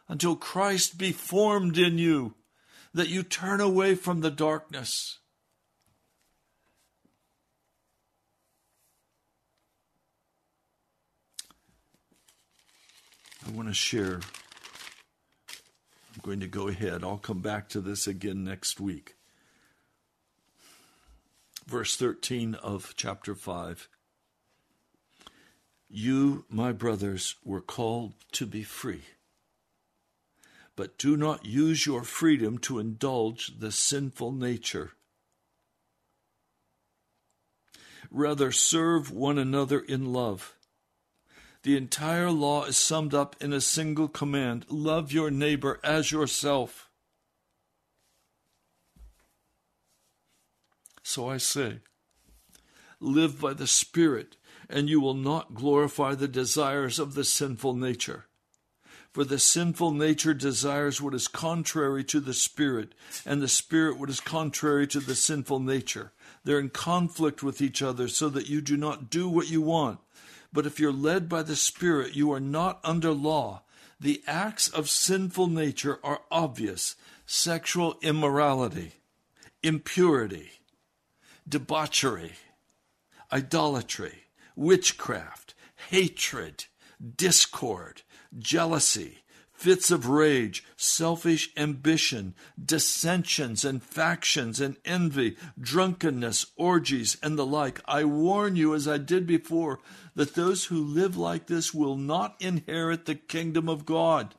until 0.09 0.35
Christ 0.35 0.99
be 0.99 1.13
formed 1.13 1.79
in 1.79 1.97
you, 1.97 2.35
that 2.93 3.09
you 3.09 3.23
turn 3.23 3.61
away 3.61 3.95
from 3.95 4.21
the 4.21 4.31
darkness. 4.31 5.19
I 13.47 13.51
want 13.51 13.69
to 13.69 13.75
share 13.75 14.21
going 16.27 16.41
to 16.41 16.49
go 16.49 16.67
ahead. 16.67 17.05
I'll 17.05 17.19
come 17.19 17.39
back 17.39 17.69
to 17.69 17.81
this 17.81 18.09
again 18.09 18.43
next 18.43 18.81
week. 18.81 19.15
Verse 21.69 21.97
13 21.97 22.57
of 22.57 22.95
chapter 22.97 23.37
5. 23.37 23.89
You, 25.89 26.45
my 26.51 26.73
brothers, 26.73 27.37
were 27.45 27.61
called 27.61 28.15
to 28.33 28.45
be 28.45 28.65
free. 28.65 29.03
But 30.75 30.99
do 30.99 31.17
not 31.17 31.47
use 31.47 31.87
your 31.87 32.03
freedom 32.03 32.59
to 32.59 32.81
indulge 32.81 33.61
the 33.61 33.71
sinful 33.71 34.33
nature. 34.33 34.95
Rather, 38.11 38.51
serve 38.51 39.13
one 39.13 39.39
another 39.39 39.79
in 39.79 40.13
love. 40.13 40.56
The 41.67 41.77
entire 41.77 42.31
law 42.31 42.63
is 42.67 42.77
summed 42.77 43.13
up 43.13 43.35
in 43.41 43.53
a 43.53 43.61
single 43.61 44.07
command 44.07 44.67
love 44.69 45.11
your 45.11 45.33
neighbor 45.33 45.81
as 45.83 46.13
yourself. 46.13 46.89
So 51.03 51.29
I 51.29 51.39
say, 51.39 51.81
live 53.01 53.41
by 53.41 53.53
the 53.53 53.67
Spirit, 53.67 54.37
and 54.71 54.89
you 54.89 55.01
will 55.01 55.15
not 55.15 55.55
glorify 55.55 56.15
the 56.15 56.29
desires 56.29 57.01
of 57.01 57.15
the 57.15 57.25
sinful 57.25 57.75
nature. 57.75 58.27
For 59.11 59.25
the 59.25 59.41
sinful 59.41 59.91
nature 59.91 60.35
desires 60.35 61.03
what 61.03 61.15
is 61.15 61.27
contrary 61.27 62.05
to 62.05 62.21
the 62.21 62.35
Spirit, 62.35 62.95
and 63.25 63.43
the 63.43 63.49
Spirit 63.49 63.99
what 63.99 64.09
is 64.09 64.21
contrary 64.21 64.87
to 64.87 65.01
the 65.01 65.17
sinful 65.17 65.59
nature. 65.59 66.13
They're 66.45 66.61
in 66.61 66.71
conflict 66.71 67.43
with 67.43 67.61
each 67.61 67.83
other, 67.83 68.07
so 68.07 68.29
that 68.29 68.49
you 68.49 68.61
do 68.61 68.77
not 68.77 69.11
do 69.11 69.29
what 69.29 69.51
you 69.51 69.63
want. 69.63 69.99
But 70.57 70.65
if 70.65 70.81
you're 70.81 70.91
led 70.91 71.29
by 71.29 71.43
the 71.43 71.55
Spirit, 71.55 72.17
you 72.17 72.33
are 72.33 72.41
not 72.41 72.81
under 72.83 73.13
law. 73.13 73.65
The 74.01 74.23
acts 74.27 74.69
of 74.69 74.89
sinful 74.89 75.49
nature 75.49 75.99
are 76.03 76.23
obvious 76.31 76.97
sexual 77.27 77.99
immorality, 78.01 78.93
impurity, 79.63 80.53
debauchery, 81.47 82.33
idolatry, 83.31 84.25
witchcraft, 84.55 85.53
hatred, 85.91 86.65
discord, 87.19 88.01
jealousy, 88.39 89.19
fits 89.57 89.91
of 89.91 90.09
rage, 90.09 90.65
selfish 90.77 91.51
ambition, 91.57 92.35
dissensions 92.63 93.65
and 93.65 93.83
factions 93.83 94.61
and 94.61 94.77
envy, 94.85 95.37
drunkenness, 95.61 96.47
orgies, 96.57 97.17
and 97.23 97.39
the 97.39 97.47
like. 97.47 97.81
I 97.87 98.05
warn 98.05 98.57
you, 98.57 98.75
as 98.75 98.87
I 98.87 98.99
did 98.99 99.27
before, 99.27 99.81
that 100.17 100.35
those 100.35 100.65
who 100.65 100.83
live 100.83 101.17
like 101.17 101.47
this 101.47 101.75
will 101.75 101.97
not 101.97 102.37
inherit 102.41 103.05
the 103.05 103.15
kingdom 103.15 103.69
of 103.69 103.85
God. 103.85 104.35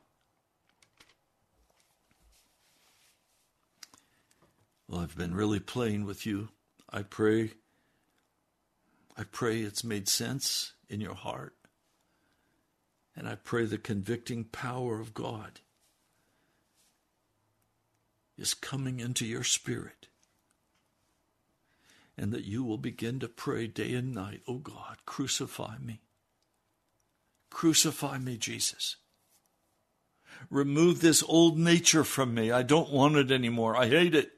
Well, 4.87 5.01
I've 5.01 5.15
been 5.15 5.35
really 5.35 5.59
playing 5.59 6.05
with 6.05 6.25
you. 6.25 6.49
I 6.89 7.03
pray. 7.03 7.51
I 9.15 9.23
pray 9.23 9.59
it's 9.59 9.83
made 9.83 10.09
sense 10.09 10.73
in 10.89 10.99
your 10.99 11.13
heart. 11.13 11.53
And 13.15 13.27
I 13.27 13.35
pray 13.35 13.65
the 13.65 13.77
convicting 13.77 14.45
power 14.45 14.99
of 14.99 15.13
God 15.13 15.59
is 18.35 18.55
coming 18.55 18.99
into 18.99 19.25
your 19.25 19.43
spirit 19.43 20.06
and 22.17 22.31
that 22.33 22.45
you 22.45 22.63
will 22.63 22.77
begin 22.79 23.19
to 23.19 23.27
pray 23.27 23.67
day 23.67 23.93
and 23.93 24.13
night, 24.13 24.41
oh 24.47 24.57
God, 24.57 24.97
crucify 25.05 25.77
me. 25.77 26.01
Crucify 27.51 28.17
me, 28.17 28.37
Jesus. 28.37 28.97
Remove 30.49 31.01
this 31.01 31.23
old 31.27 31.57
nature 31.57 32.03
from 32.03 32.33
me. 32.33 32.51
I 32.51 32.63
don't 32.63 32.91
want 32.91 33.15
it 33.17 33.31
anymore. 33.31 33.75
I 33.75 33.87
hate 33.87 34.15
it. 34.15 34.31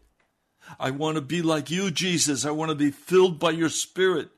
I 0.80 0.92
want 0.92 1.16
to 1.16 1.22
be 1.22 1.42
like 1.42 1.72
you, 1.72 1.90
Jesus. 1.90 2.46
I 2.46 2.52
want 2.52 2.70
to 2.70 2.76
be 2.76 2.92
filled 2.92 3.40
by 3.40 3.52
your 3.52 3.70
Spirit. 3.70 4.30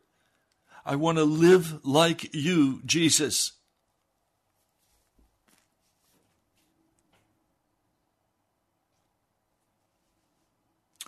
I 0.85 0.95
want 0.95 1.17
to 1.17 1.23
live 1.23 1.85
like 1.85 2.33
you, 2.33 2.81
Jesus. 2.85 3.53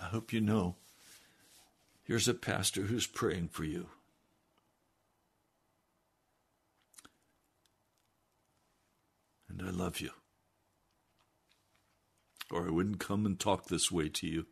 I 0.01 0.05
hope 0.05 0.33
you 0.33 0.41
know 0.41 0.75
here's 2.13 2.27
a 2.27 2.33
pastor 2.35 2.83
who's 2.83 3.07
praying 3.07 3.47
for 3.47 3.63
you. 3.63 3.87
And 9.49 9.67
I 9.67 9.71
love 9.71 9.99
you. 9.99 10.11
Or 12.51 12.67
I 12.67 12.69
wouldn't 12.69 12.99
come 12.99 13.25
and 13.25 13.39
talk 13.39 13.65
this 13.65 13.91
way 13.91 14.09
to 14.09 14.27
you. 14.27 14.45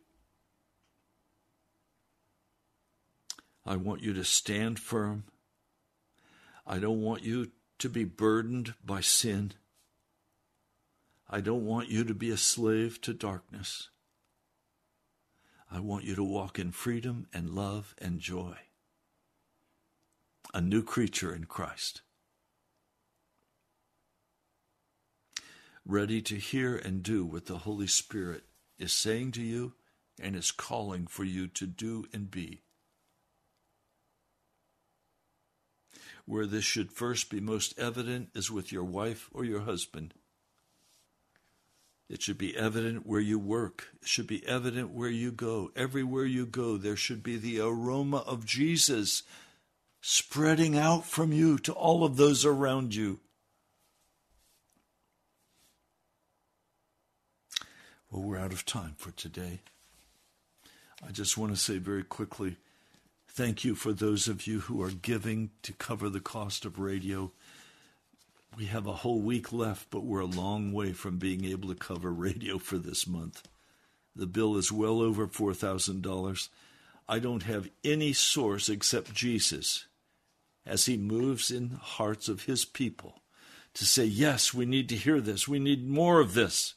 I 3.64 3.76
want 3.76 4.02
you 4.02 4.12
to 4.12 4.24
stand 4.24 4.80
firm. 4.80 5.22
I 6.66 6.80
don't 6.80 7.00
want 7.00 7.22
you 7.22 7.52
to 7.78 7.88
be 7.88 8.02
burdened 8.02 8.74
by 8.84 9.02
sin. 9.02 9.52
I 11.30 11.40
don't 11.40 11.64
want 11.64 11.90
you 11.90 12.02
to 12.02 12.12
be 12.12 12.30
a 12.30 12.36
slave 12.36 13.00
to 13.02 13.14
darkness. 13.14 13.88
I 15.74 15.80
want 15.80 16.04
you 16.04 16.14
to 16.16 16.22
walk 16.22 16.58
in 16.58 16.70
freedom 16.70 17.26
and 17.32 17.48
love 17.48 17.94
and 17.96 18.20
joy. 18.20 18.56
A 20.52 20.60
new 20.60 20.82
creature 20.82 21.34
in 21.34 21.44
Christ. 21.44 22.02
Ready 25.86 26.20
to 26.20 26.36
hear 26.36 26.76
and 26.76 27.02
do 27.02 27.24
what 27.24 27.46
the 27.46 27.58
Holy 27.58 27.86
Spirit 27.86 28.44
is 28.78 28.92
saying 28.92 29.32
to 29.32 29.40
you 29.40 29.72
and 30.20 30.36
is 30.36 30.50
calling 30.50 31.06
for 31.06 31.24
you 31.24 31.48
to 31.48 31.66
do 31.66 32.04
and 32.12 32.30
be. 32.30 32.60
Where 36.26 36.46
this 36.46 36.64
should 36.64 36.92
first 36.92 37.30
be 37.30 37.40
most 37.40 37.78
evident 37.78 38.28
is 38.34 38.50
with 38.50 38.72
your 38.72 38.84
wife 38.84 39.30
or 39.32 39.42
your 39.42 39.60
husband. 39.60 40.12
It 42.12 42.20
should 42.20 42.36
be 42.36 42.54
evident 42.54 43.06
where 43.06 43.22
you 43.22 43.38
work. 43.38 43.88
It 44.02 44.06
should 44.06 44.26
be 44.26 44.46
evident 44.46 44.90
where 44.90 45.08
you 45.08 45.32
go. 45.32 45.72
Everywhere 45.74 46.26
you 46.26 46.44
go, 46.44 46.76
there 46.76 46.94
should 46.94 47.22
be 47.22 47.38
the 47.38 47.58
aroma 47.60 48.18
of 48.18 48.44
Jesus 48.44 49.22
spreading 50.02 50.76
out 50.76 51.06
from 51.06 51.32
you 51.32 51.56
to 51.60 51.72
all 51.72 52.04
of 52.04 52.18
those 52.18 52.44
around 52.44 52.94
you. 52.94 53.20
Well, 58.10 58.22
we're 58.22 58.36
out 58.36 58.52
of 58.52 58.66
time 58.66 58.92
for 58.98 59.12
today. 59.12 59.60
I 61.02 61.12
just 61.12 61.38
want 61.38 61.54
to 61.54 61.58
say 61.58 61.78
very 61.78 62.04
quickly 62.04 62.58
Thank 63.34 63.64
you 63.64 63.74
for 63.74 63.94
those 63.94 64.28
of 64.28 64.46
you 64.46 64.60
who 64.60 64.82
are 64.82 64.90
giving 64.90 65.52
to 65.62 65.72
cover 65.72 66.10
the 66.10 66.20
cost 66.20 66.66
of 66.66 66.78
radio. 66.78 67.32
We 68.56 68.66
have 68.66 68.86
a 68.86 68.92
whole 68.92 69.20
week 69.20 69.52
left, 69.52 69.88
but 69.90 70.04
we're 70.04 70.20
a 70.20 70.26
long 70.26 70.72
way 70.72 70.92
from 70.92 71.18
being 71.18 71.44
able 71.44 71.68
to 71.70 71.74
cover 71.74 72.12
radio 72.12 72.58
for 72.58 72.76
this 72.76 73.06
month. 73.06 73.48
The 74.14 74.26
bill 74.26 74.56
is 74.56 74.70
well 74.70 75.00
over 75.00 75.26
$4,000. 75.26 76.48
I 77.08 77.18
don't 77.18 77.44
have 77.44 77.70
any 77.82 78.12
source 78.12 78.68
except 78.68 79.14
Jesus 79.14 79.86
as 80.66 80.86
he 80.86 80.96
moves 80.96 81.50
in 81.50 81.70
the 81.70 81.76
hearts 81.76 82.28
of 82.28 82.44
his 82.44 82.64
people 82.64 83.22
to 83.74 83.84
say, 83.84 84.04
Yes, 84.04 84.52
we 84.52 84.66
need 84.66 84.88
to 84.90 84.96
hear 84.96 85.20
this. 85.20 85.48
We 85.48 85.58
need 85.58 85.88
more 85.88 86.20
of 86.20 86.34
this. 86.34 86.74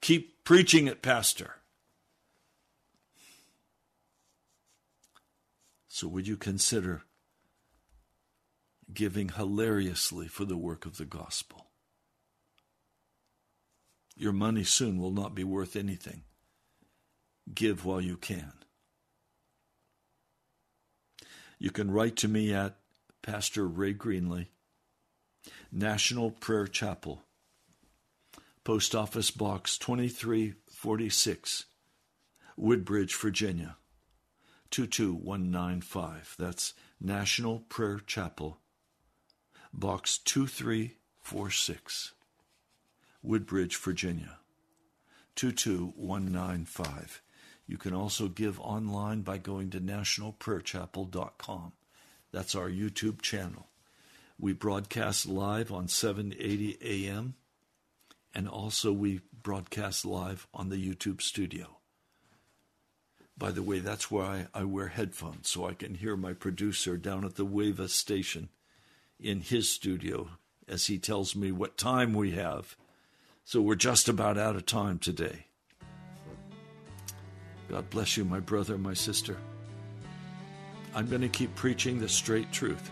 Keep 0.00 0.44
preaching 0.44 0.86
it, 0.86 1.02
Pastor. 1.02 1.56
So, 5.88 6.06
would 6.06 6.28
you 6.28 6.36
consider 6.36 7.02
giving 8.92 9.30
hilariously 9.30 10.28
for 10.28 10.44
the 10.44 10.56
work 10.56 10.86
of 10.86 10.96
the 10.96 11.04
gospel? 11.04 11.66
Your 14.16 14.32
money 14.32 14.64
soon 14.64 14.98
will 15.00 15.12
not 15.12 15.34
be 15.34 15.44
worth 15.44 15.76
anything. 15.76 16.22
Give 17.54 17.84
while 17.84 18.00
you 18.00 18.16
can. 18.16 18.52
You 21.58 21.70
can 21.70 21.90
write 21.90 22.16
to 22.16 22.28
me 22.28 22.52
at 22.52 22.76
Pastor 23.22 23.66
Ray 23.66 23.94
Greenley, 23.94 24.46
National 25.72 26.30
Prayer 26.30 26.66
Chapel, 26.66 27.22
Post 28.64 28.94
Office 28.94 29.30
Box 29.30 29.78
2346, 29.78 31.64
Woodbridge, 32.56 33.14
Virginia 33.14 33.76
22195. 34.70 36.36
That's 36.38 36.74
National 37.00 37.60
Prayer 37.60 38.00
Chapel, 38.06 38.60
Box 39.72 40.18
2346, 40.18 42.12
Woodbridge, 43.22 43.76
Virginia 43.76 44.38
22195. 45.36 47.22
You 47.66 47.76
can 47.76 47.92
also 47.92 48.28
give 48.28 48.58
online 48.60 49.20
by 49.22 49.38
going 49.38 49.70
to 49.70 49.80
nationalprayerchapel.com. 49.80 51.72
That's 52.32 52.54
our 52.54 52.68
YouTube 52.68 53.20
channel. 53.20 53.68
We 54.40 54.52
broadcast 54.52 55.26
live 55.26 55.70
on 55.70 55.88
780 55.88 56.78
AM 56.82 57.34
and 58.34 58.48
also 58.48 58.92
we 58.92 59.20
broadcast 59.42 60.04
live 60.04 60.46
on 60.54 60.68
the 60.70 60.76
YouTube 60.76 61.20
studio. 61.20 61.78
By 63.36 63.50
the 63.50 63.62
way, 63.62 63.78
that's 63.78 64.10
why 64.10 64.46
I 64.52 64.64
wear 64.64 64.88
headphones, 64.88 65.48
so 65.48 65.66
I 65.66 65.74
can 65.74 65.94
hear 65.94 66.16
my 66.16 66.32
producer 66.32 66.96
down 66.96 67.24
at 67.24 67.36
the 67.36 67.46
Wava 67.46 67.88
station 67.88 68.48
in 69.20 69.40
his 69.40 69.68
studio 69.68 70.28
as 70.68 70.86
he 70.86 70.98
tells 70.98 71.34
me 71.34 71.50
what 71.50 71.76
time 71.76 72.14
we 72.14 72.32
have. 72.32 72.76
So 73.44 73.60
we're 73.60 73.74
just 73.74 74.08
about 74.08 74.38
out 74.38 74.56
of 74.56 74.66
time 74.66 74.98
today. 74.98 75.46
God 77.70 77.90
bless 77.90 78.16
you, 78.16 78.24
my 78.24 78.40
brother, 78.40 78.78
my 78.78 78.94
sister. 78.94 79.36
I'm 80.94 81.08
going 81.08 81.22
to 81.22 81.28
keep 81.28 81.54
preaching 81.54 81.98
the 81.98 82.08
straight 82.08 82.50
truth. 82.52 82.90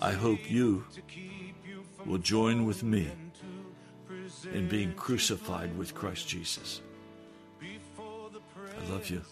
I 0.00 0.12
hope 0.12 0.50
you 0.50 0.84
will 2.04 2.18
join 2.18 2.66
with 2.66 2.82
me 2.82 3.10
in 4.52 4.68
being 4.68 4.92
crucified 4.94 5.76
with 5.76 5.94
Christ 5.94 6.28
Jesus. 6.28 6.80
I 7.62 8.92
love 8.92 9.08
you. 9.10 9.22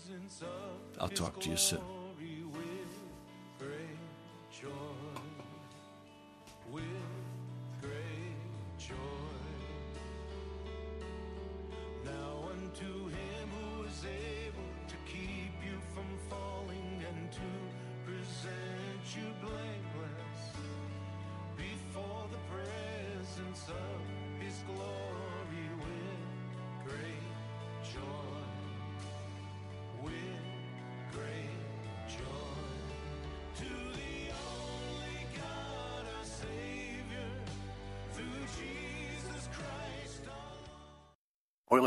I'll 1.01 1.09
talk 1.09 1.41
to 1.41 1.51
you 1.51 1.57
soon. 1.57 1.81